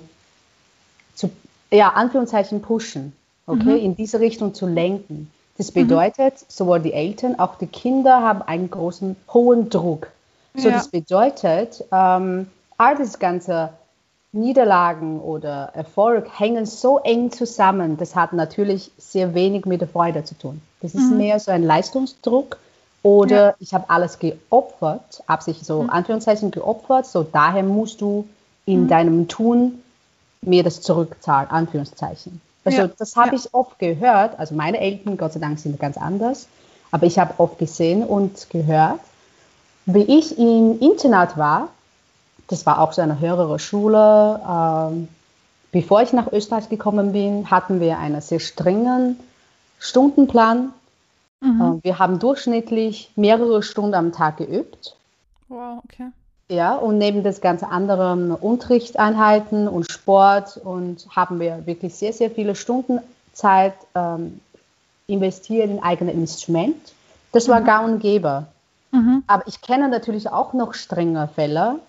ja, 1.72 1.90
Anführungszeichen 1.90 2.62
pushen, 2.62 3.14
okay, 3.48 3.78
mhm. 3.80 3.86
in 3.86 3.96
diese 3.96 4.20
Richtung 4.20 4.54
zu 4.54 4.68
lenken. 4.68 5.32
Das 5.58 5.74
mhm. 5.74 5.82
bedeutet, 5.88 6.34
mhm. 6.34 6.46
sowohl 6.48 6.80
die 6.80 6.94
Eltern, 6.94 7.40
auch 7.40 7.56
die 7.56 7.68
Kinder 7.68 8.22
haben 8.22 8.42
einen 8.42 8.70
großen, 8.70 9.16
hohen 9.34 9.70
Druck. 9.70 10.08
So, 10.56 10.70
ja. 10.70 10.76
das 10.76 10.88
bedeutet, 10.88 11.84
ähm, 11.92 12.48
all 12.78 12.96
das 12.96 13.20
ganze 13.20 13.70
Niederlagen 14.32 15.20
oder 15.22 15.72
Erfolg 15.74 16.28
hängen 16.38 16.66
so 16.66 17.00
eng 17.00 17.32
zusammen. 17.32 17.98
Das 17.98 18.16
hat 18.16 18.34
natürlich 18.34 18.92
sehr 18.98 19.34
wenig 19.34 19.66
mit 19.66 19.82
der 19.82 19.88
Freude 19.88 20.24
zu 20.24 20.38
tun. 20.38 20.62
Das 20.82 20.94
ist 20.94 21.12
mhm. 21.12 21.18
mehr 21.18 21.40
so 21.40 21.52
ein 21.52 21.64
Leistungsdruck 21.64 22.58
oder 23.02 23.50
ja. 23.50 23.56
ich 23.60 23.74
habe 23.74 23.90
alles 23.90 24.20
geopfert, 24.20 25.24
absichtlich 25.28 25.66
so 25.66 25.84
mhm. 25.84 25.90
Anführungszeichen 25.90 26.52
geopfert, 26.52 27.06
so 27.06 27.24
daher 27.24 27.64
musst 27.64 28.02
du 28.02 28.28
in 28.66 28.84
mhm. 28.84 28.88
deinem 28.88 29.28
Tun 29.28 29.84
mir 30.42 30.64
das 30.64 30.82
zurückzahlt, 30.82 31.52
Anführungszeichen. 31.52 32.42
Also 32.64 32.82
ja, 32.82 32.88
das 32.88 33.16
habe 33.16 33.30
ja. 33.30 33.36
ich 33.36 33.54
oft 33.54 33.78
gehört, 33.80 34.40
also 34.40 34.56
meine 34.56 34.80
Eltern, 34.80 35.18
Gott 35.18 35.34
sei 35.34 35.40
Dank, 35.40 35.60
sind 35.60 35.80
ganz 35.80 35.98
anders, 35.98 36.48
aber 36.92 37.06
ich 37.06 37.20
habe 37.20 37.36
oft 37.38 37.60
gesehen 37.60 38.04
und 38.04 38.50
gehört, 38.50 39.00
wie 39.86 40.02
ich 40.02 40.38
im 40.38 40.80
Internat 40.80 41.38
war, 41.38 41.70
das 42.48 42.66
war 42.66 42.80
auch 42.80 42.94
so 42.94 43.02
eine 43.02 43.20
höhere 43.20 43.60
Schule, 43.60 44.42
ähm, 44.48 45.08
bevor 45.72 46.02
ich 46.02 46.14
nach 46.14 46.32
Österreich 46.32 46.70
gekommen 46.70 47.12
bin, 47.12 47.50
hatten 47.52 47.80
wir 47.80 48.00
einen 48.00 48.22
sehr 48.22 48.40
strengen 48.40 49.20
Stundenplan. 49.80 50.72
Mhm. 51.42 51.80
Äh, 51.82 51.84
wir 51.84 52.00
haben 52.00 52.20
durchschnittlich 52.20 53.12
mehrere 53.16 53.62
Stunden 53.62 53.94
am 53.94 54.12
Tag 54.12 54.38
geübt. 54.38 54.96
Wow, 55.50 55.84
okay. 55.84 56.10
Ja, 56.48 56.76
und 56.76 57.00
neben 57.00 57.24
das 57.24 57.42
ganze 57.42 57.70
anderen 57.70 58.32
Unterrichtseinheiten 58.32 59.68
und 59.68 59.92
Sport 59.92 60.58
und 60.58 61.08
haben 61.10 61.40
wir 61.40 61.66
wirklich 61.66 61.96
sehr, 61.96 62.14
sehr 62.14 62.30
viele 62.30 62.54
Stunden 62.54 63.00
Zeit 63.34 63.74
ähm, 63.96 64.40
investiert 65.08 65.70
in 65.70 65.82
eigene 65.82 66.12
Instrument. 66.12 66.94
Das 67.32 67.48
war 67.50 67.62
mhm. 67.62 67.66
gang 67.66 67.86
und 67.86 68.00
gäbe. 68.00 68.46
Mhm. 68.92 69.24
Aber 69.26 69.48
ich 69.48 69.62
kenne 69.62 69.90
natürlich 69.90 70.30
auch 70.30 70.54
noch 70.54 70.76
strenge 70.76 71.28
Fälle. 71.34 71.80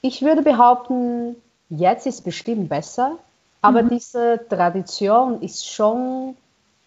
Ich 0.00 0.22
würde 0.22 0.40
behaupten, 0.40 1.36
jetzt 1.68 2.06
ist 2.06 2.24
bestimmt 2.24 2.70
besser, 2.70 3.18
aber 3.60 3.82
mhm. 3.82 3.90
diese 3.90 4.40
Tradition 4.48 5.42
ist 5.42 5.68
schon 5.68 6.34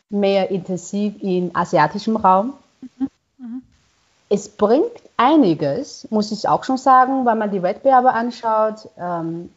mehr 0.09 0.49
intensiv 0.49 1.21
im 1.21 1.51
asiatischen 1.53 2.15
Raum. 2.15 2.53
Mhm. 2.81 3.09
mhm. 3.37 3.61
Es 4.29 4.49
bringt 4.49 5.02
einiges, 5.17 6.07
muss 6.09 6.31
ich 6.31 6.47
auch 6.47 6.63
schon 6.63 6.77
sagen, 6.77 7.25
wenn 7.25 7.37
man 7.37 7.51
die 7.51 7.61
Wettbewerbe 7.61 8.13
anschaut. 8.13 8.89
Ähm, 8.97 9.49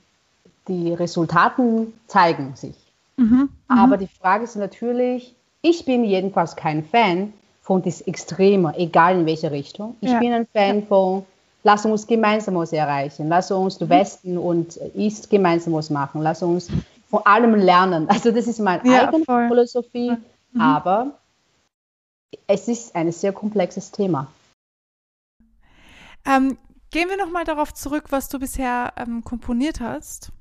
die 0.69 0.93
Resultaten 0.93 1.93
zeigen 2.07 2.55
sich. 2.57 2.75
Mhm, 3.17 3.27
mhm, 3.27 3.51
Aber 3.69 3.97
die 3.97 4.09
Frage 4.09 4.45
ist 4.45 4.57
natürlich, 4.57 5.35
ich 5.63 5.85
bin 5.85 6.05
jedenfalls 6.05 6.57
kein 6.57 6.85
Fan 6.85 7.33
von 7.63 7.83
das 7.83 8.01
Extreme, 8.03 8.75
egal 8.77 9.21
in 9.21 9.27
welche 9.27 9.51
Richtung. 9.51 9.97
Ich 10.01 10.11
ja. 10.11 10.19
bin 10.19 10.33
ein 10.33 10.47
Fan 10.47 10.87
von, 10.87 11.25
lass 11.65 11.85
uns 11.85 12.07
gemeinsam 12.07 12.57
was 12.57 12.73
erreichen, 12.73 13.29
lass 13.29 13.51
uns 13.51 13.81
mhm. 13.81 13.89
Westen 13.89 14.39
und 14.39 14.79
East 14.95 15.31
gemeinsam 15.31 15.73
was 15.73 15.91
machen, 15.91 16.23
lass 16.23 16.43
uns 16.43 16.69
von 17.09 17.25
allem 17.25 17.55
lernen. 17.55 18.07
Also 18.09 18.31
das 18.31 18.47
ist 18.47 18.61
meine 18.61 18.89
ja, 18.89 19.09
eigene 19.09 19.25
voll. 19.25 19.49
Philosophie, 19.49 20.13
mhm. 20.53 20.61
aber 20.61 21.13
es 22.47 22.69
ist 22.69 22.95
ein 22.95 23.11
sehr 23.13 23.33
komplexes 23.33 23.91
Thema. 23.91 24.29
Ähm, 26.27 26.59
gehen 26.91 27.09
wir 27.09 27.17
nochmal 27.17 27.45
darauf 27.45 27.73
zurück, 27.75 28.07
was 28.11 28.29
du 28.29 28.39
bisher 28.39 28.93
ähm, 28.97 29.23
komponiert 29.23 29.81
hast. 29.81 30.33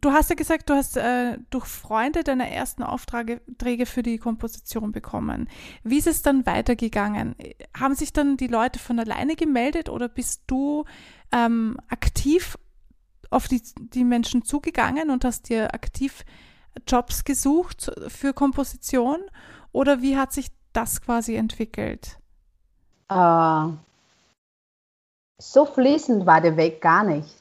du 0.00 0.12
hast 0.12 0.30
ja 0.30 0.36
gesagt, 0.36 0.68
du 0.68 0.74
hast 0.74 0.96
äh, 0.96 1.38
durch 1.50 1.66
Freunde 1.66 2.22
deine 2.22 2.50
ersten 2.52 2.82
Aufträge 2.82 3.86
für 3.86 4.02
die 4.02 4.18
Komposition 4.18 4.92
bekommen. 4.92 5.48
Wie 5.82 5.98
ist 5.98 6.06
es 6.06 6.22
dann 6.22 6.46
weitergegangen? 6.46 7.34
Haben 7.76 7.94
sich 7.94 8.12
dann 8.12 8.36
die 8.36 8.46
Leute 8.46 8.78
von 8.78 8.98
alleine 8.98 9.36
gemeldet 9.36 9.88
oder 9.88 10.08
bist 10.08 10.42
du 10.46 10.84
ähm, 11.32 11.76
aktiv 11.88 12.58
auf 13.30 13.48
die, 13.48 13.62
die 13.78 14.04
Menschen 14.04 14.44
zugegangen 14.44 15.10
und 15.10 15.24
hast 15.24 15.48
dir 15.48 15.74
aktiv 15.74 16.24
Jobs 16.86 17.24
gesucht 17.24 17.90
für 18.08 18.32
Komposition? 18.32 19.18
Oder 19.72 20.02
wie 20.02 20.16
hat 20.16 20.32
sich 20.32 20.48
das 20.72 21.00
quasi 21.00 21.34
entwickelt? 21.34 22.18
Uh, 23.10 23.74
so 25.38 25.64
fließend 25.64 26.26
war 26.26 26.40
der 26.40 26.56
Weg 26.56 26.80
gar 26.80 27.04
nicht. 27.04 27.34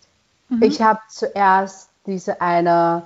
Mhm. 0.50 0.64
Ich 0.64 0.82
habe 0.82 1.00
zuerst 1.10 1.90
diese 2.06 2.42
eine 2.42 3.04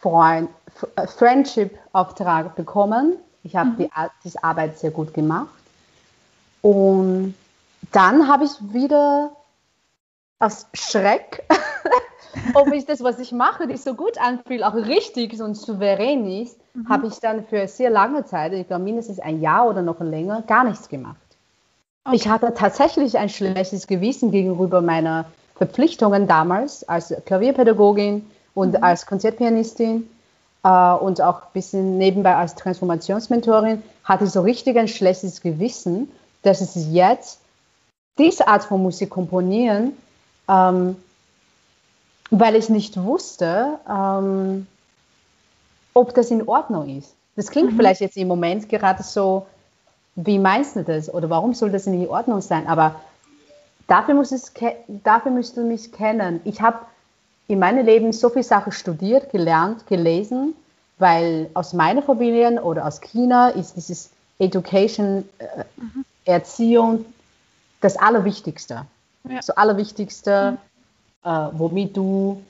Freund, 0.00 0.50
äh, 0.96 1.06
Friendship-Auftrag 1.06 2.54
bekommen. 2.54 3.16
Ich 3.42 3.56
habe 3.56 3.70
mhm. 3.70 3.76
die, 3.78 3.90
diese 4.24 4.42
Arbeit 4.44 4.78
sehr 4.78 4.90
gut 4.90 5.14
gemacht. 5.14 5.48
Und 6.62 7.34
dann 7.92 8.28
habe 8.28 8.44
ich 8.44 8.52
wieder 8.72 9.30
aus 10.38 10.66
Schreck, 10.74 11.44
ob 12.54 12.72
ich 12.72 12.86
das, 12.86 13.02
was 13.02 13.18
ich 13.18 13.32
mache, 13.32 13.66
die 13.66 13.76
so 13.76 13.94
gut 13.94 14.18
anfühlt, 14.18 14.62
auch 14.62 14.74
richtig 14.74 15.40
und 15.40 15.54
souverän 15.54 16.30
ist, 16.42 16.58
mhm. 16.74 16.88
habe 16.88 17.06
ich 17.06 17.18
dann 17.20 17.44
für 17.44 17.66
sehr 17.68 17.90
lange 17.90 18.24
Zeit, 18.24 18.52
ich 18.52 18.66
glaube 18.66 18.84
mindestens 18.84 19.20
ein 19.20 19.40
Jahr 19.40 19.68
oder 19.68 19.82
noch 19.82 20.00
länger, 20.00 20.42
gar 20.42 20.64
nichts 20.64 20.88
gemacht. 20.88 21.16
Ich 22.12 22.28
hatte 22.28 22.54
tatsächlich 22.54 23.18
ein 23.18 23.28
schlechtes 23.28 23.86
Gewissen 23.86 24.30
gegenüber 24.30 24.80
meiner 24.80 25.26
Verpflichtungen 25.56 26.26
damals 26.26 26.88
als 26.88 27.14
Klavierpädagogin 27.26 28.26
und 28.54 28.72
mhm. 28.72 28.82
als 28.82 29.04
Konzertpianistin 29.06 30.08
äh, 30.64 30.92
und 30.94 31.20
auch 31.20 31.42
ein 31.42 31.52
bisschen 31.52 31.98
nebenbei 31.98 32.34
als 32.34 32.54
Transformationsmentorin, 32.54 33.82
hatte 34.04 34.24
ich 34.24 34.30
so 34.30 34.40
richtig 34.40 34.78
ein 34.78 34.88
schlechtes 34.88 35.42
Gewissen, 35.42 36.10
dass 36.42 36.62
es 36.62 36.86
jetzt 36.90 37.40
diese 38.18 38.48
Art 38.48 38.64
von 38.64 38.82
Musik 38.82 39.10
komponieren, 39.10 39.92
ähm, 40.48 40.96
weil 42.30 42.56
ich 42.56 42.70
nicht 42.70 43.02
wusste, 43.02 43.78
ähm, 43.88 44.66
ob 45.92 46.14
das 46.14 46.30
in 46.30 46.48
Ordnung 46.48 46.98
ist. 46.98 47.14
Das 47.36 47.50
klingt 47.50 47.72
mhm. 47.72 47.76
vielleicht 47.76 48.00
jetzt 48.00 48.16
im 48.16 48.28
Moment 48.28 48.68
gerade 48.68 49.02
so, 49.02 49.46
wie 50.26 50.38
meinst 50.38 50.76
du 50.76 50.84
das 50.84 51.12
oder 51.12 51.30
warum 51.30 51.54
soll 51.54 51.70
das 51.70 51.86
nicht 51.86 52.02
in 52.02 52.08
Ordnung 52.08 52.40
sein? 52.40 52.66
Aber 52.66 52.96
dafür, 53.86 54.14
muss 54.14 54.32
es, 54.32 54.52
dafür 54.88 55.32
müsst 55.32 55.56
du 55.56 55.62
mich 55.62 55.92
kennen. 55.92 56.40
Ich 56.44 56.60
habe 56.60 56.78
in 57.48 57.58
meinem 57.58 57.84
Leben 57.84 58.12
so 58.12 58.28
viele 58.28 58.44
Sachen 58.44 58.72
studiert, 58.72 59.30
gelernt, 59.32 59.86
gelesen, 59.86 60.54
weil 60.98 61.50
aus 61.54 61.72
meiner 61.72 62.02
Familie 62.02 62.62
oder 62.62 62.86
aus 62.86 63.00
China 63.00 63.48
ist 63.48 63.76
dieses 63.76 64.10
Education, 64.38 65.28
äh, 65.38 65.64
mhm. 65.76 66.04
Erziehung 66.24 67.04
das 67.80 67.96
Allerwichtigste. 67.96 68.86
Ja. 69.28 69.36
Das 69.36 69.50
Allerwichtigste, 69.50 70.58
mhm. 71.24 71.30
äh, 71.30 71.48
womit 71.52 71.96
du 71.96 72.42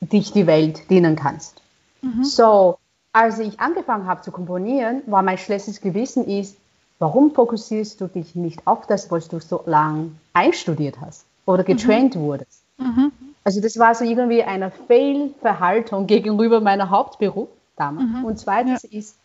dich 0.00 0.32
die 0.32 0.46
Welt 0.46 0.90
dienen 0.90 1.16
kannst. 1.16 1.60
Mhm. 2.00 2.24
So, 2.24 2.78
als 3.12 3.38
ich 3.38 3.60
angefangen 3.60 4.06
habe 4.06 4.22
zu 4.22 4.30
komponieren, 4.30 5.02
war 5.06 5.22
mein 5.22 5.38
schlechtes 5.38 5.80
Gewissen 5.80 6.26
ist, 6.26 6.56
warum 6.98 7.32
fokussierst 7.32 8.00
du 8.00 8.06
dich 8.06 8.34
nicht 8.34 8.66
auf 8.66 8.86
das, 8.86 9.10
was 9.10 9.28
du 9.28 9.40
so 9.40 9.62
lange 9.66 10.12
einstudiert 10.32 11.00
hast 11.00 11.24
oder 11.44 11.64
getraint 11.64 12.16
mhm. 12.16 12.20
wurdest? 12.20 12.62
Mhm. 12.78 13.12
Also 13.44 13.60
das 13.60 13.78
war 13.78 13.94
so 13.94 14.04
irgendwie 14.04 14.42
eine 14.42 14.70
Fehlverhaltung 14.70 16.06
gegenüber 16.06 16.60
meiner 16.60 16.90
Hauptberuf 16.90 17.48
damals. 17.76 18.08
Mhm. 18.08 18.24
Und 18.24 18.38
zweitens 18.38 18.82
ja. 18.82 18.98
ist, 18.98 19.16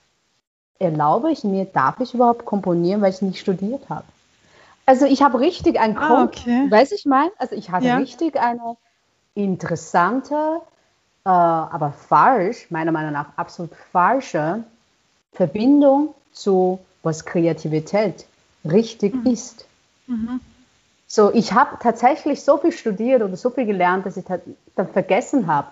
erlaube 0.79 1.31
ich 1.31 1.43
mir, 1.43 1.65
darf 1.65 1.99
ich 1.99 2.13
überhaupt 2.13 2.45
komponieren, 2.45 3.01
weil 3.01 3.11
ich 3.11 3.21
nicht 3.21 3.39
studiert 3.39 3.89
habe? 3.89 4.05
Also 4.85 5.05
ich 5.05 5.21
habe 5.21 5.39
richtig 5.39 5.79
ein 5.79 5.97
ah, 5.97 6.23
okay. 6.23 6.67
weiß 6.69 6.91
ich 6.91 7.05
mein? 7.05 7.29
Also 7.37 7.55
ich 7.55 7.71
hatte 7.71 7.87
ja. 7.87 7.97
richtig 7.97 8.39
eine 8.39 8.77
interessante, 9.35 10.61
äh, 11.23 11.29
aber 11.29 11.91
falsch, 11.91 12.69
meiner 12.71 12.91
Meinung 12.91 13.13
nach 13.13 13.37
absolut 13.37 13.71
falsche 13.91 14.63
Verbindung 15.33 16.13
zu 16.33 16.79
was 17.03 17.25
Kreativität 17.25 18.25
richtig 18.65 19.15
mhm. 19.15 19.31
ist. 19.31 19.65
Mhm. 20.07 20.39
So, 21.07 21.33
ich 21.33 21.53
habe 21.53 21.77
tatsächlich 21.81 22.41
so 22.41 22.57
viel 22.57 22.71
studiert 22.71 23.21
oder 23.21 23.35
so 23.35 23.49
viel 23.49 23.65
gelernt, 23.65 24.05
dass 24.05 24.17
ich 24.17 24.23
dann 24.75 24.87
vergessen 24.93 25.47
habe, 25.47 25.67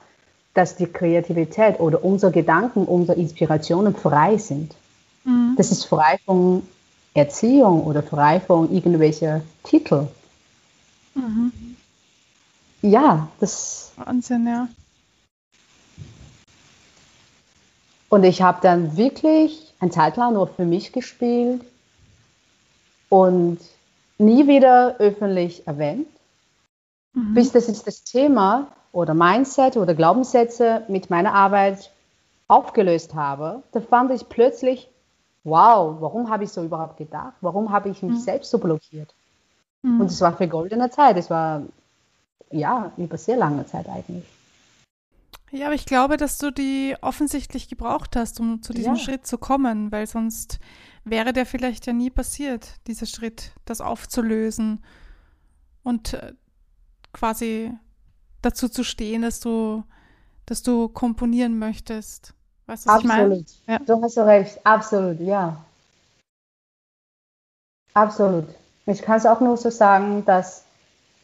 dass 0.54 0.76
die 0.76 0.88
Kreativität 0.88 1.80
oder 1.80 2.04
unsere 2.04 2.32
Gedanken, 2.32 2.86
unsere 2.86 3.18
Inspirationen 3.18 3.96
frei 3.96 4.38
sind. 4.38 4.76
Mhm. 5.24 5.54
Das 5.58 5.72
ist 5.72 5.86
frei 5.86 6.20
von 6.26 6.64
Erziehung 7.14 7.84
oder 7.84 8.04
frei 8.04 8.40
von 8.40 8.74
irgendwelchen 8.74 9.42
Titel. 9.64 10.08
Mhm. 11.16 11.52
Ja, 12.82 13.28
das. 13.40 13.92
Wahnsinn, 13.96 14.48
ja. 14.48 14.68
Und 18.10 18.24
ich 18.24 18.42
habe 18.42 18.60
dann 18.62 18.98
wirklich 18.98 19.69
eine 19.80 19.92
Zeit 19.92 20.18
lang 20.18 20.34
nur 20.34 20.48
für 20.48 20.66
mich 20.66 20.92
gespielt 20.92 21.62
und 23.10 23.60
nie 24.18 24.48
wieder 24.48 24.98
öffentlich 25.00 25.66
erwähnt, 25.68 26.08
mhm. 27.14 27.34
bis 27.34 27.52
das 27.52 27.70
ist 27.70 27.88
das 27.88 28.04
Thema 28.04 28.68
oder 28.92 29.14
Mindset 29.14 29.78
oder 29.78 29.96
Glaubenssätze 29.96 30.84
mit 30.88 31.10
meiner 31.10 31.34
Arbeit 31.34 31.92
aufgelöst 32.48 33.14
habe. 33.16 33.64
Da 33.72 33.80
fand 33.80 34.12
ich 34.12 34.28
plötzlich, 34.28 34.90
wow, 35.44 35.96
warum 36.00 36.30
habe 36.30 36.44
ich 36.44 36.52
so 36.52 36.64
überhaupt 36.64 36.98
gedacht? 36.98 37.34
Warum 37.42 37.72
habe 37.72 37.90
ich 37.90 38.02
mich 38.02 38.14
mhm. 38.14 38.20
selbst 38.20 38.52
so 38.52 38.58
blockiert? 38.58 39.14
Mhm. 39.84 40.02
Und 40.02 40.08
es 40.08 40.20
war 40.22 40.36
für 40.36 40.48
goldene 40.48 40.90
Zeit. 40.90 41.18
Es 41.18 41.30
war 41.30 41.62
ja 42.52 42.92
über 42.98 43.18
sehr 43.18 43.38
lange 43.38 43.66
Zeit 43.66 43.88
eigentlich. 43.88 44.26
Ja, 45.52 45.68
aber 45.68 45.76
ich 45.76 45.86
glaube, 45.86 46.18
dass 46.18 46.38
du 46.38 46.52
die 46.52 46.96
offensichtlich 47.02 47.70
gebraucht 47.70 48.16
hast, 48.16 48.40
um 48.40 48.62
zu 48.62 48.74
diesem 48.74 48.96
ja. 48.96 49.00
Schritt 49.00 49.26
zu 49.26 49.38
kommen, 49.38 49.92
weil 49.92 50.06
sonst 50.06 50.60
wäre 51.04 51.34
der 51.34 51.46
vielleicht 51.46 51.88
ja 51.88 51.94
nie 51.94 52.10
passiert, 52.10 52.76
dieser 52.88 53.08
Schritt, 53.08 53.52
das 53.66 53.82
aufzulösen 53.82 54.84
und 55.84 56.14
äh, 56.14 56.34
quasi 57.14 57.74
dazu 58.42 58.70
zu 58.70 58.84
stehen, 58.84 59.24
dass 59.24 59.40
du, 59.40 59.84
dass 60.46 60.62
du 60.62 60.88
komponieren 60.88 61.58
möchtest. 61.58 62.34
Weißt 62.68 62.86
du, 62.86 62.90
was 62.90 62.96
absolut. 62.98 63.50
ich 63.50 63.68
meine? 63.68 63.80
Ja. 63.80 63.86
Du 63.86 64.02
hast 64.02 64.18
recht, 64.20 64.60
absolut, 64.66 65.20
ja. 65.20 65.64
Absolut. 67.96 68.46
Ich 68.86 69.02
kann 69.02 69.18
es 69.18 69.26
auch 69.26 69.40
nur 69.40 69.58
so 69.58 69.70
sagen, 69.70 70.24
dass, 70.26 70.64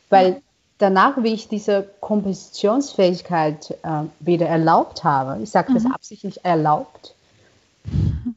weil 0.10 0.42
danach, 0.78 1.22
wie 1.24 1.34
ich 1.34 1.48
diese 1.48 1.88
Kompositionsfähigkeit 2.02 3.72
äh, 3.84 4.04
wieder 4.20 4.48
erlaubt 4.48 5.04
habe, 5.04 5.42
ich 5.42 5.50
sage 5.50 5.74
das 5.74 5.84
mhm. 5.84 5.92
absichtlich 5.92 6.44
erlaubt, 6.44 7.16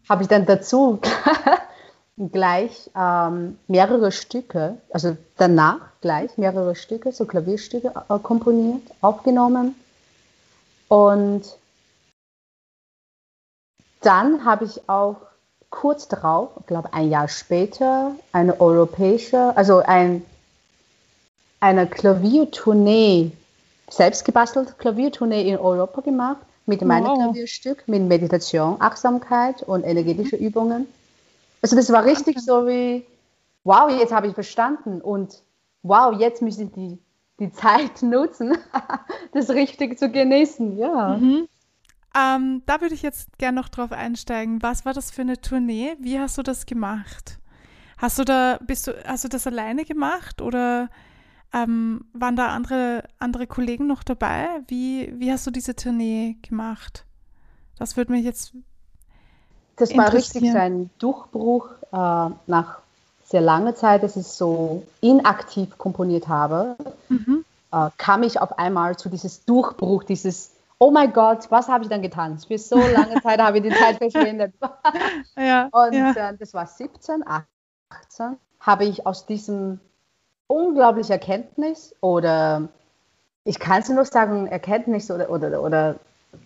habe 0.09 0.23
ich 0.23 0.29
dann 0.29 0.47
dazu 0.47 1.01
gleich 2.33 2.91
ähm, 2.97 3.59
mehrere 3.67 4.13
Stücke, 4.13 4.79
also 4.93 5.17
danach 5.37 5.81
gleich 6.01 6.37
mehrere 6.37 6.75
Stücke, 6.75 7.13
so 7.13 7.25
Klavierstücke 7.25 7.93
äh, 8.09 8.19
komponiert, 8.19 8.83
aufgenommen. 9.01 9.75
Und 10.89 11.43
dann 14.01 14.45
habe 14.45 14.65
ich 14.65 14.89
auch 14.89 15.17
kurz 15.71 16.09
darauf, 16.09 16.51
ich 16.61 16.67
glaube 16.67 16.95
ein 16.95 17.11
Jahr 17.11 17.29
später, 17.29 18.13
eine 18.33 18.61
europäische, 18.61 19.57
also 19.57 19.79
ein 19.79 20.25
eine 21.61 21.87
Klaviertournee, 21.87 23.33
selbst 23.91 24.25
gebastelte 24.25 24.75
Klaviertournee 24.75 25.49
in 25.49 25.59
Europa 25.59 26.01
gemacht, 26.01 26.39
mit 26.67 26.83
meinem 26.83 27.07
wow. 27.07 27.19
Klavierstück, 27.19 27.89
mit 27.89 28.03
Meditation, 28.03 28.77
Achtsamkeit 28.81 29.63
und 29.63 29.85
energetische 29.85 30.37
mhm. 30.37 30.47
Übungen. 30.47 30.87
Also 31.63 31.77
das 31.77 31.91
war 31.91 32.05
richtig 32.05 32.37
okay. 32.37 32.45
so 32.45 32.67
wie, 32.67 33.07
wow, 33.65 33.91
jetzt 33.91 34.13
habe 34.13 34.29
ich 34.29 34.35
verstanden 34.35 35.01
und 35.01 35.43
wow, 35.83 36.15
jetzt 36.19 36.43
müssen 36.43 36.67
ich 36.67 36.73
die, 36.73 36.99
die 37.41 37.53
Zeit 37.53 38.03
nutzen, 38.03 38.57
das 39.33 39.51
richtig 39.51 39.99
zu 39.99 40.11
genießen, 40.11 40.79
ja. 40.79 41.17
Mhm. 41.17 41.49
Ähm, 42.17 42.63
da 42.67 42.81
würde 42.81 42.95
ich 42.95 43.03
jetzt 43.03 43.39
gerne 43.39 43.61
noch 43.61 43.69
drauf 43.69 43.93
einsteigen. 43.93 44.63
Was 44.63 44.85
war 44.85 44.93
das 44.93 45.11
für 45.11 45.23
eine 45.23 45.41
Tournee? 45.41 45.97
Wie 46.01 46.19
hast 46.19 46.39
du 46.39 46.43
das 46.43 46.67
gemacht? 46.67 47.39
Hast 47.99 48.19
du 48.19 48.25
da, 48.25 48.59
bist 48.67 48.87
du, 48.87 48.93
hast 49.07 49.25
du 49.25 49.29
das 49.29 49.47
alleine 49.47 49.85
gemacht 49.85 50.41
oder 50.41 50.89
ähm, 51.53 52.05
waren 52.13 52.37
da 52.37 52.49
andere, 52.49 53.05
andere 53.19 53.47
Kollegen 53.47 53.87
noch 53.87 54.03
dabei? 54.03 54.49
Wie, 54.67 55.13
wie 55.19 55.33
hast 55.33 55.47
du 55.47 55.51
diese 55.51 55.75
Tournee 55.75 56.37
gemacht? 56.43 57.05
Das 57.79 57.97
würde 57.97 58.13
mich 58.13 58.25
jetzt. 58.25 58.53
Das 59.77 59.97
war 59.97 60.13
richtig 60.13 60.55
ein 60.55 60.91
Durchbruch 60.99 61.71
äh, 61.93 62.31
nach 62.47 62.79
sehr 63.25 63.41
langer 63.41 63.75
Zeit, 63.75 64.03
dass 64.03 64.17
ich 64.17 64.27
so 64.27 64.85
inaktiv 65.01 65.79
komponiert 65.79 66.29
habe. 66.29 66.77
Mhm. 67.09 67.45
Äh, 67.73 67.91
kam 67.97 68.23
ich 68.23 68.41
auf 68.41 68.59
einmal 68.59 68.97
zu 68.97 69.09
dieses 69.09 69.45
Durchbruch, 69.45 70.05
dieses 70.05 70.53
oh 70.79 70.91
mein 70.91 71.13
Gott, 71.13 71.51
was 71.51 71.69
habe 71.69 71.85
ich 71.85 71.91
dann 71.91 72.03
getan? 72.03 72.39
Für 72.39 72.59
so 72.59 72.79
lange 72.79 73.21
Zeit 73.23 73.41
habe 73.41 73.59
ich 73.59 73.65
die 73.65 73.71
Zeit 73.71 73.99
verschwendet. 73.99 74.55
ja, 75.37 75.69
und 75.73 75.93
ja. 75.93 76.13
Äh, 76.13 76.37
das 76.37 76.55
war 76.55 76.67
17, 76.67 77.25
18, 77.91 78.37
habe 78.61 78.85
ich 78.85 79.07
aus 79.07 79.27
diesem 79.27 79.81
unglaublichen 80.49 81.13
Erkenntnis 81.13 81.95
oder 82.01 82.69
ich 83.45 83.59
kann 83.59 83.81
es 83.81 83.89
nur 83.89 84.05
sagen, 84.05 84.47
Erkenntnis 84.47 85.11
oder, 85.11 85.31
oder, 85.31 85.63
oder 85.63 85.97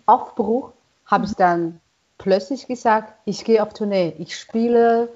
Aufbruch, 0.06 0.72
habe 1.06 1.24
ich 1.24 1.34
dann 1.34 1.80
plötzlich 2.18 2.66
gesagt, 2.66 3.12
ich 3.24 3.44
gehe 3.44 3.62
auf 3.62 3.72
Tournee, 3.72 4.14
ich 4.18 4.36
spiele 4.36 5.08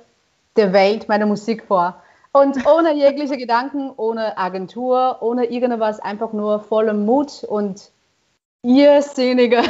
der 0.57 0.73
Welt 0.73 1.09
meine 1.09 1.27
Musik 1.27 1.65
vor. 1.65 2.03
Und 2.33 2.67
ohne 2.67 2.93
jegliche 2.95 3.37
Gedanken, 3.37 3.93
ohne 3.97 4.37
Agentur, 4.37 5.19
ohne 5.21 5.47
irgendwas, 5.47 6.01
einfach 6.01 6.33
nur 6.33 6.61
voller 6.61 6.93
Mut 6.93 7.45
und 7.45 7.91
irrsinnige. 8.63 9.63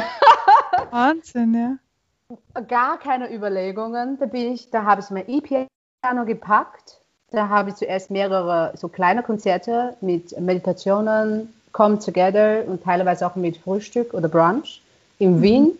Wahnsinn, 0.91 1.53
ja. 1.53 2.61
Gar 2.67 2.97
keine 2.97 3.33
Überlegungen. 3.33 4.17
Da 4.17 4.25
bin 4.25 4.53
ich, 4.53 4.69
da 4.69 4.83
habe 4.83 5.01
ich 5.01 5.09
mein 5.11 5.29
E-Piano 5.29 6.25
gepackt. 6.25 6.99
Da 7.31 7.49
habe 7.49 7.71
ich 7.71 7.75
zuerst 7.75 8.09
mehrere 8.09 8.73
so 8.77 8.87
kleine 8.87 9.21
Konzerte 9.21 9.95
mit 10.01 10.39
Meditationen, 10.39 11.53
Come 11.73 11.99
Together 11.99 12.63
und 12.65 12.83
teilweise 12.83 13.27
auch 13.27 13.35
mit 13.35 13.57
Frühstück 13.57 14.13
oder 14.13 14.29
Brunch 14.29 14.81
in 15.19 15.37
mhm. 15.37 15.41
Wien 15.41 15.71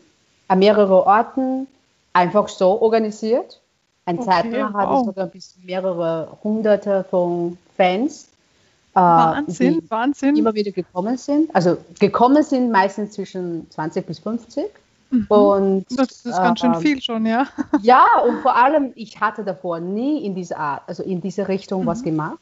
an 0.50 0.60
mehreren 0.60 0.92
Orten 0.92 1.68
einfach 2.14 2.48
so 2.50 2.82
organisiert. 2.82 3.60
Ein 4.06 4.20
okay, 4.20 4.26
Zeit 4.26 4.52
lang 4.52 4.74
wow. 4.74 4.82
hatte 4.82 4.94
ich 4.94 5.06
sogar 5.06 5.28
bis 5.28 5.56
mehrere 5.64 6.38
hunderte 6.44 7.06
von 7.10 7.58
Fans. 7.76 8.28
Wahnsinn, 8.94 9.80
äh, 9.80 9.90
Wahnsinn. 9.90 10.36
Immer 10.38 10.54
wieder 10.56 10.72
gekommen 10.72 11.18
sind. 11.18 11.54
Also 11.56 11.78
gekommen 12.00 12.44
sind 12.44 12.72
meistens 12.72 13.12
zwischen 13.12 13.70
20 13.70 14.06
bis 14.06 14.20
50. 14.20 14.66
Mhm. 15.10 15.26
Und, 15.28 15.86
das 15.90 16.26
ist 16.26 16.38
ganz 16.38 16.60
schön 16.60 16.74
äh, 16.74 16.80
viel 16.80 17.02
schon, 17.02 17.26
ja. 17.26 17.48
Ja, 17.82 18.06
und 18.26 18.42
vor 18.42 18.56
allem, 18.56 18.92
ich 18.96 19.20
hatte 19.20 19.44
davor 19.44 19.80
nie 19.80 20.26
in 20.26 20.36
dieser 20.36 20.58
Art, 20.58 20.84
also 20.88 21.04
in 21.04 21.22
diese 21.22 21.48
Richtung 21.48 21.84
mhm. 21.84 21.88
was 21.88 22.04
gemacht. 22.04 22.40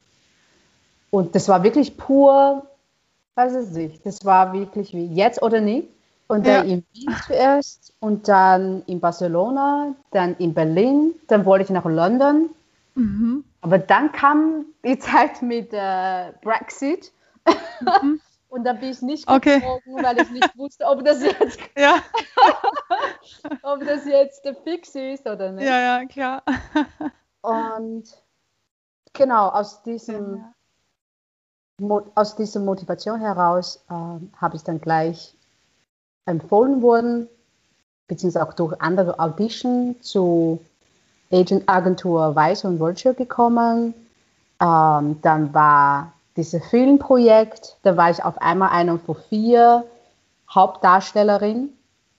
Und 1.12 1.36
das 1.36 1.48
war 1.48 1.64
wirklich 1.64 1.98
pur, 1.98 2.66
weiß 3.36 3.56
ich 3.56 3.76
nicht, 3.76 4.06
das 4.06 4.26
war 4.26 4.54
wirklich 4.54 4.94
wie 4.94 5.06
jetzt 5.06 5.42
oder 5.42 5.62
nie. 5.62 5.88
Und 6.28 6.48
dann 6.48 6.68
ja. 6.68 6.74
in 6.76 6.84
Wien 6.94 7.16
zuerst 7.28 7.94
und 8.00 8.28
dann 8.28 8.82
in 8.88 9.00
Barcelona, 9.00 9.94
dann 10.12 10.36
in 10.38 10.56
Berlin, 10.56 11.14
dann 11.28 11.46
wollte 11.46 11.66
ich 11.66 11.70
nach 11.70 11.86
London. 11.86 12.50
Mhm. 12.96 13.44
Aber 13.62 13.78
dann 13.78 14.12
kam 14.12 14.66
die 14.84 14.98
Zeit 14.98 15.44
mit 15.44 15.72
äh, 15.72 16.32
Brexit. 16.42 17.12
Mhm. 18.02 18.20
und 18.50 18.64
dann 18.64 18.80
bin 18.80 18.92
ich 18.92 19.02
nicht 19.02 19.28
okay. 19.28 19.56
geflogen, 19.56 20.04
weil 20.04 20.22
ich 20.22 20.30
nicht 20.32 20.58
wusste, 20.58 20.86
ob 20.86 21.04
das 21.04 21.22
jetzt, 21.22 21.60
ja. 21.78 22.02
ob 23.64 23.86
das 23.86 24.06
jetzt 24.06 24.48
fix 24.64 24.96
ist 24.96 25.26
oder 25.28 25.52
nicht. 25.52 25.66
Ja, 25.66 26.00
ja, 26.00 26.06
klar. 26.06 26.44
und 27.42 28.04
genau, 29.14 29.50
aus 29.50 29.84
diesem, 29.84 30.44
ja. 31.82 32.02
aus 32.16 32.36
dieser 32.36 32.60
Motivation 32.60 33.20
heraus 33.20 33.84
äh, 33.90 33.94
habe 34.38 34.56
ich 34.56 34.64
dann 34.64 34.80
gleich 34.80 35.36
empfohlen 36.26 36.82
worden, 36.82 37.28
beziehungsweise 38.08 38.48
auch 38.48 38.54
durch 38.54 38.80
andere 38.82 39.20
Audition 39.20 39.96
zu 40.02 40.60
Agent 41.32 41.68
Agentur 41.68 42.36
Weiß 42.36 42.66
und 42.66 42.80
Vulture 42.80 43.14
gekommen. 43.14 43.94
Ähm, 44.62 45.22
dann 45.22 45.54
war 45.54 46.15
dieses 46.38 46.66
Filmprojekt, 46.68 47.78
da 47.84 47.96
war 47.98 48.10
ich 48.10 48.24
auf 48.24 48.42
einmal 48.42 48.70
eine 48.70 48.98
von 49.00 49.16
vier 49.30 49.86
Hauptdarstellerinnen. 50.50 51.78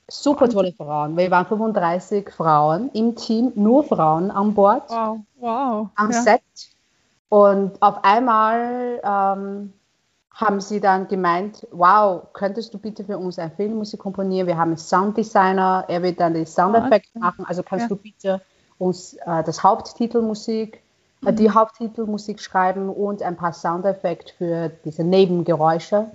Super 0.08 0.48
tolle 0.48 0.72
Frauen. 0.72 1.16
Wir 1.16 1.30
waren 1.30 1.46
35 1.46 2.30
Frauen 2.30 2.90
im 2.92 3.16
Team, 3.16 3.52
nur 3.56 3.82
Frauen 3.82 4.30
an 4.30 4.54
Bord. 4.54 4.88
Wow, 4.88 5.18
wow. 5.40 5.88
Am 5.96 6.10
ja. 6.12 6.22
Set. 6.22 6.42
Und 7.28 7.82
auf 7.82 8.04
einmal 8.04 9.00
ähm, 9.02 9.72
haben 10.32 10.60
sie 10.60 10.80
dann 10.80 11.08
gemeint, 11.08 11.66
wow, 11.72 12.22
könntest 12.34 12.72
du 12.72 12.78
bitte 12.78 13.04
für 13.04 13.18
uns 13.18 13.38
eine 13.38 13.50
Filmmusik 13.50 13.98
komponieren? 13.98 14.46
Wir 14.46 14.56
haben 14.56 14.70
einen 14.70 14.76
Sounddesigner, 14.76 15.86
er 15.88 16.02
wird 16.02 16.20
dann 16.20 16.34
die 16.34 16.44
Soundeffekte 16.44 17.10
okay. 17.14 17.18
machen, 17.18 17.44
also 17.46 17.62
kannst 17.62 17.84
ja. 17.84 17.88
du 17.88 17.96
bitte 17.96 18.42
uns 18.78 19.14
äh, 19.14 19.42
das 19.42 19.62
Haupttitelmusik, 19.62 20.82
die 21.32 21.48
mhm. 21.48 21.54
Haupttitelmusik 21.54 22.40
schreiben 22.40 22.88
und 22.88 23.22
ein 23.22 23.36
paar 23.36 23.52
Soundeffekte 23.52 24.32
für 24.36 24.68
diese 24.84 25.04
Nebengeräusche. 25.04 26.10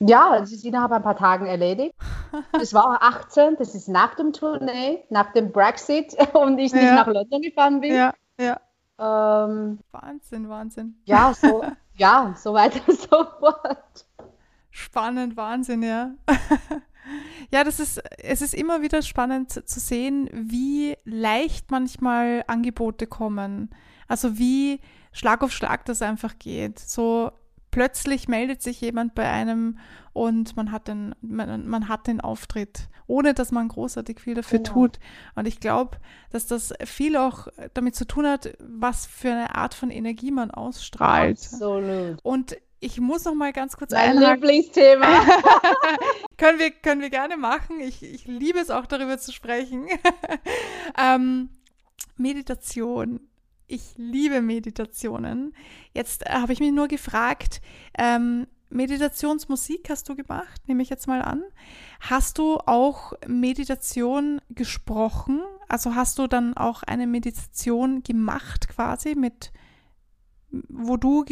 Ja, 0.00 0.38
das 0.38 0.52
ist 0.52 0.64
innerhalb 0.64 0.92
ein 0.92 1.02
paar 1.02 1.16
Tagen 1.16 1.46
erledigt. 1.46 1.94
Das 2.50 2.74
war 2.74 3.00
18, 3.00 3.58
das 3.58 3.76
ist 3.76 3.86
nach 3.86 4.16
dem 4.16 4.32
Tournee, 4.32 5.04
nach 5.08 5.32
dem 5.34 5.52
Brexit 5.52 6.16
und 6.32 6.58
ich 6.58 6.72
nicht 6.72 6.82
ja. 6.82 6.96
nach 6.96 7.06
London 7.06 7.42
gefahren 7.42 7.80
bin. 7.80 7.94
Ja, 7.94 8.12
ja. 8.40 8.58
Ähm, 8.98 9.78
Wahnsinn, 9.92 10.48
Wahnsinn. 10.48 10.96
Ja, 11.04 11.32
so, 11.32 11.62
ja, 11.94 12.34
so 12.36 12.54
weiter 12.54 12.80
so 12.92 13.24
fort. 13.38 14.06
Spannend, 14.70 15.36
Wahnsinn, 15.36 15.84
ja. 15.84 16.10
ja, 17.52 17.62
das 17.62 17.78
ist, 17.78 18.02
es 18.18 18.42
ist 18.42 18.54
immer 18.54 18.82
wieder 18.82 19.02
spannend 19.02 19.52
zu 19.52 19.78
sehen, 19.78 20.28
wie 20.32 20.96
leicht 21.04 21.70
manchmal 21.70 22.42
Angebote 22.48 23.06
kommen. 23.06 23.70
Also 24.08 24.38
wie 24.38 24.80
Schlag 25.12 25.42
auf 25.42 25.52
Schlag 25.52 25.84
das 25.84 26.02
einfach 26.02 26.38
geht. 26.38 26.78
So 26.78 27.30
plötzlich 27.70 28.28
meldet 28.28 28.62
sich 28.62 28.80
jemand 28.80 29.14
bei 29.14 29.28
einem 29.28 29.78
und 30.12 30.56
man 30.56 30.70
hat 30.70 30.86
den, 30.86 31.14
man, 31.20 31.66
man 31.66 31.88
hat 31.88 32.06
den 32.06 32.20
Auftritt, 32.20 32.88
ohne 33.08 33.34
dass 33.34 33.50
man 33.50 33.66
großartig 33.66 34.20
viel 34.20 34.34
dafür 34.34 34.60
genau. 34.60 34.72
tut. 34.72 35.00
Und 35.34 35.48
ich 35.48 35.58
glaube, 35.58 35.98
dass 36.30 36.46
das 36.46 36.72
viel 36.84 37.16
auch 37.16 37.48
damit 37.74 37.96
zu 37.96 38.06
tun 38.06 38.28
hat, 38.28 38.56
was 38.60 39.06
für 39.06 39.32
eine 39.32 39.56
Art 39.56 39.74
von 39.74 39.90
Energie 39.90 40.30
man 40.30 40.52
ausstrahlt. 40.52 41.38
Absolut. 41.38 42.20
Und 42.22 42.56
ich 42.78 43.00
muss 43.00 43.24
noch 43.24 43.34
mal 43.34 43.52
ganz 43.52 43.76
kurz 43.76 43.90
Mein 43.90 44.18
Lieblingsthema. 44.18 45.06
können, 46.36 46.60
wir, 46.60 46.70
können 46.70 47.00
wir 47.00 47.10
gerne 47.10 47.36
machen. 47.36 47.80
Ich, 47.80 48.02
ich 48.02 48.26
liebe 48.26 48.60
es 48.60 48.70
auch, 48.70 48.86
darüber 48.86 49.18
zu 49.18 49.32
sprechen. 49.32 49.88
ähm, 50.98 51.48
Meditation 52.16 53.20
ich 53.66 53.94
liebe 53.96 54.40
Meditationen. 54.42 55.54
Jetzt 55.92 56.26
äh, 56.26 56.30
habe 56.30 56.52
ich 56.52 56.60
mich 56.60 56.72
nur 56.72 56.88
gefragt, 56.88 57.60
ähm, 57.98 58.46
Meditationsmusik 58.70 59.88
hast 59.88 60.08
du 60.08 60.16
gemacht, 60.16 60.66
nehme 60.66 60.82
ich 60.82 60.90
jetzt 60.90 61.06
mal 61.06 61.22
an. 61.22 61.44
Hast 62.00 62.38
du 62.38 62.58
auch 62.58 63.12
Meditation 63.26 64.40
gesprochen? 64.50 65.42
Also 65.68 65.94
hast 65.94 66.18
du 66.18 66.26
dann 66.26 66.56
auch 66.56 66.82
eine 66.82 67.06
Meditation 67.06 68.02
gemacht 68.02 68.68
quasi 68.68 69.14
mit, 69.14 69.52
wo 70.50 70.96
du 70.96 71.24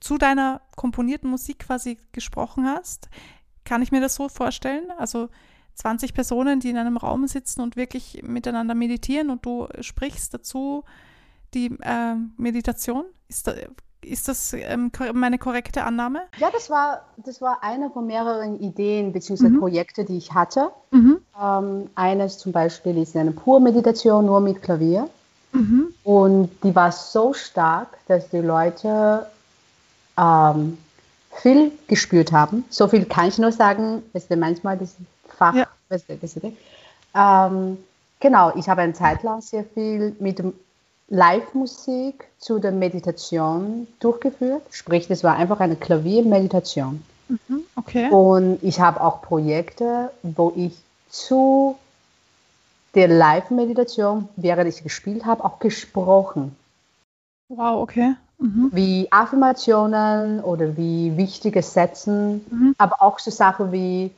zu 0.00 0.18
deiner 0.18 0.60
komponierten 0.76 1.28
Musik 1.28 1.60
quasi 1.60 1.98
gesprochen 2.12 2.66
hast? 2.66 3.08
Kann 3.64 3.82
ich 3.82 3.90
mir 3.90 4.00
das 4.00 4.14
so 4.14 4.28
vorstellen? 4.28 4.90
Also 4.98 5.30
20 5.74 6.14
Personen, 6.14 6.60
die 6.60 6.70
in 6.70 6.76
einem 6.76 6.96
Raum 6.96 7.26
sitzen 7.26 7.60
und 7.60 7.76
wirklich 7.76 8.22
miteinander 8.22 8.74
meditieren 8.74 9.30
und 9.30 9.44
du 9.44 9.66
sprichst 9.80 10.32
dazu 10.32 10.84
die 11.54 11.66
äh, 11.82 12.14
Meditation? 12.36 13.04
Ist, 13.28 13.46
da, 13.46 13.54
ist 14.02 14.28
das 14.28 14.52
ähm, 14.52 14.90
meine 15.12 15.38
korrekte 15.38 15.84
Annahme? 15.84 16.22
Ja, 16.38 16.50
das 16.52 16.70
war, 16.70 17.02
das 17.16 17.40
war 17.40 17.62
eine 17.62 17.90
von 17.90 18.06
mehreren 18.06 18.60
Ideen 18.60 19.12
bzw. 19.12 19.48
Mhm. 19.48 19.60
Projekte, 19.60 20.04
die 20.04 20.18
ich 20.18 20.32
hatte. 20.32 20.70
Mhm. 20.90 21.18
Ähm, 21.40 21.90
eines 21.94 22.38
zum 22.38 22.52
Beispiel 22.52 22.98
ist 22.98 23.16
eine 23.16 23.32
Pur-Meditation 23.32 24.26
nur 24.26 24.40
mit 24.40 24.62
Klavier. 24.62 25.08
Mhm. 25.52 25.94
Und 26.02 26.50
die 26.62 26.74
war 26.74 26.92
so 26.92 27.32
stark, 27.32 27.88
dass 28.08 28.28
die 28.30 28.38
Leute 28.38 29.26
ähm, 30.18 30.78
viel 31.36 31.72
gespürt 31.86 32.32
haben. 32.32 32.64
So 32.70 32.88
viel 32.88 33.04
kann 33.04 33.28
ich 33.28 33.38
nur 33.38 33.52
sagen, 33.52 34.02
ist 34.12 34.34
manchmal 34.34 34.78
das 34.78 34.96
Fach. 35.28 35.54
Ja. 35.54 35.66
Weißt 35.88 36.08
du, 36.08 36.52
ähm, 37.14 37.78
genau, 38.20 38.52
ich 38.56 38.68
habe 38.68 38.82
eine 38.82 38.92
Zeit 38.92 39.22
lang 39.22 39.40
sehr 39.40 39.64
viel 39.64 40.16
mit 40.18 40.38
dem 40.38 40.54
Live-Musik 41.08 42.26
zu 42.38 42.58
der 42.58 42.72
Meditation 42.72 43.86
durchgeführt. 44.00 44.62
Sprich, 44.70 45.08
das 45.08 45.22
war 45.22 45.36
einfach 45.36 45.60
eine 45.60 45.76
Klaviermeditation. 45.76 47.02
Mhm, 47.28 47.64
okay. 47.76 48.10
Und 48.10 48.58
ich 48.62 48.80
habe 48.80 49.00
auch 49.00 49.22
Projekte, 49.22 50.10
wo 50.22 50.52
ich 50.56 50.76
zu 51.08 51.76
der 52.94 53.08
Live-Meditation, 53.08 54.28
während 54.36 54.68
ich 54.68 54.82
gespielt 54.82 55.24
habe, 55.24 55.44
auch 55.44 55.58
gesprochen. 55.58 56.56
Wow, 57.48 57.82
okay. 57.82 58.14
Mhm. 58.38 58.70
Wie 58.72 59.08
Affirmationen 59.10 60.40
oder 60.40 60.76
wie 60.76 61.16
wichtige 61.16 61.62
Sätzen, 61.62 62.44
mhm. 62.50 62.74
aber 62.78 63.02
auch 63.02 63.18
so 63.18 63.30
Sachen 63.30 63.72
wie 63.72 64.10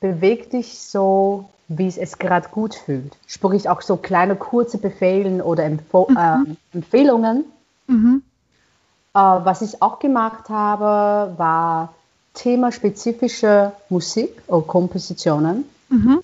beweg 0.00 0.50
dich 0.50 0.78
so 0.80 1.48
wie 1.78 1.86
es 1.86 1.96
es 1.96 2.18
gerade 2.18 2.48
gut 2.48 2.74
fühlt. 2.74 3.16
Sprich 3.26 3.68
auch 3.68 3.82
so 3.82 3.96
kleine 3.96 4.36
kurze 4.36 4.78
Befehlen 4.78 5.40
oder 5.40 5.64
Empf 5.64 5.92
mhm. 5.92 6.16
äh, 6.16 6.76
Empfehlungen. 6.76 7.44
Mhm. 7.86 8.22
Äh, 9.14 9.18
was 9.18 9.62
ich 9.62 9.82
auch 9.82 9.98
gemacht 9.98 10.48
habe, 10.48 11.34
war 11.36 11.94
themaspezifische 12.34 13.72
Musik 13.88 14.42
oder 14.46 14.66
Kompositionen. 14.66 15.64
Mhm. 15.88 16.22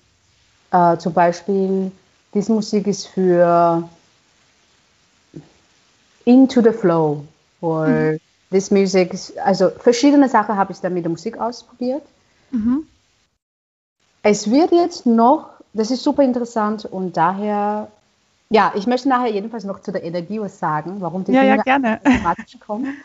Äh, 0.71 0.97
zum 0.97 1.13
Beispiel, 1.13 1.91
diese 2.33 2.51
Musik 2.51 2.87
ist 2.87 3.07
für 3.07 3.87
Into 6.25 6.61
the 6.61 6.71
Flow. 6.71 7.25
Or 7.61 7.87
mhm. 7.87 8.19
this 8.51 8.71
music, 8.71 9.15
also 9.43 9.69
verschiedene 9.69 10.29
Sachen 10.29 10.55
habe 10.55 10.71
ich 10.71 10.79
dann 10.79 10.93
mit 10.93 11.03
der 11.03 11.11
Musik 11.11 11.37
ausprobiert. 11.37 12.03
Mhm. 12.51 12.85
Es 14.23 14.51
wird 14.51 14.71
jetzt 14.71 15.05
noch, 15.05 15.49
das 15.73 15.91
ist 15.91 16.03
super 16.03 16.23
interessant 16.23 16.85
und 16.85 17.15
daher, 17.15 17.87
ja, 18.49 18.73
ich 18.75 18.87
möchte 18.87 19.07
nachher 19.07 19.31
jedenfalls 19.31 19.63
noch 19.63 19.81
zu 19.81 19.91
der 19.91 20.03
Energie 20.03 20.39
was 20.39 20.59
sagen, 20.59 20.97
warum 20.99 21.23
die 21.23 21.31
ja, 21.31 21.41
Dinge 21.41 21.57
ja, 21.57 21.63
gerne. 21.63 22.01
automatisch 22.03 22.57
kommen. 22.59 22.97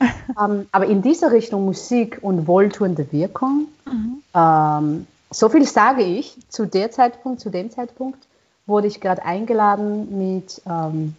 ähm, 0.00 0.66
aber 0.72 0.86
in 0.86 1.02
dieser 1.02 1.32
Richtung 1.32 1.64
Musik 1.64 2.18
und 2.22 2.46
wohltuende 2.46 3.10
Wirkung, 3.12 3.66
mhm. 3.86 4.22
ähm, 4.34 5.06
so 5.30 5.48
viel 5.48 5.66
sage 5.66 6.02
ich, 6.02 6.36
zu 6.48 6.66
der 6.66 6.90
Zeitpunkt, 6.90 7.40
zu 7.40 7.50
dem 7.50 7.70
Zeitpunkt 7.70 8.24
wurde 8.66 8.86
ich 8.86 9.00
gerade 9.00 9.24
eingeladen 9.24 10.18
mit 10.18 10.62
ähm, 10.66 11.14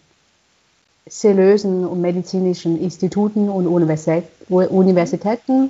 seriösen 1.05 1.85
und 1.85 2.01
medizinischen 2.01 2.81
Instituten 2.81 3.49
und 3.49 3.67
Universitäten, 3.67 5.69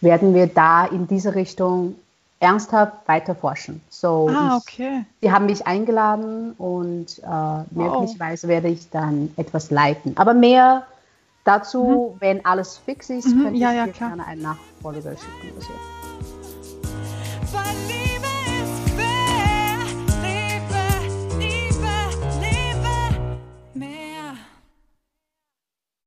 werden 0.00 0.34
wir 0.34 0.46
da 0.46 0.86
in 0.86 1.06
diese 1.06 1.34
Richtung 1.34 1.96
ernsthaft 2.44 3.08
weiter 3.08 3.34
forschen. 3.34 3.80
So, 3.88 4.28
ah, 4.28 4.58
okay. 4.58 5.00
Ich, 5.00 5.20
die 5.22 5.32
haben 5.32 5.46
mich 5.46 5.66
eingeladen 5.66 6.52
und 6.52 7.18
äh, 7.20 7.26
wow. 7.26 7.66
möglicherweise 7.70 8.48
werde 8.48 8.68
ich 8.68 8.90
dann 8.90 9.32
etwas 9.36 9.70
leiten. 9.70 10.16
Aber 10.16 10.34
mehr 10.34 10.86
dazu, 11.44 12.12
mhm. 12.14 12.20
wenn 12.20 12.44
alles 12.44 12.76
fix 12.76 13.08
ist, 13.08 13.28
mhm. 13.28 13.44
könnte 13.44 13.58
ja, 13.58 13.70
ich 13.70 13.76
ja, 13.76 13.86
dir 13.86 13.92
gerne 13.92 14.26
einen 14.26 14.42
Nachfolger 14.42 15.16
schicken. 15.16 15.56
Oder 15.56 15.62
so. 15.62 15.72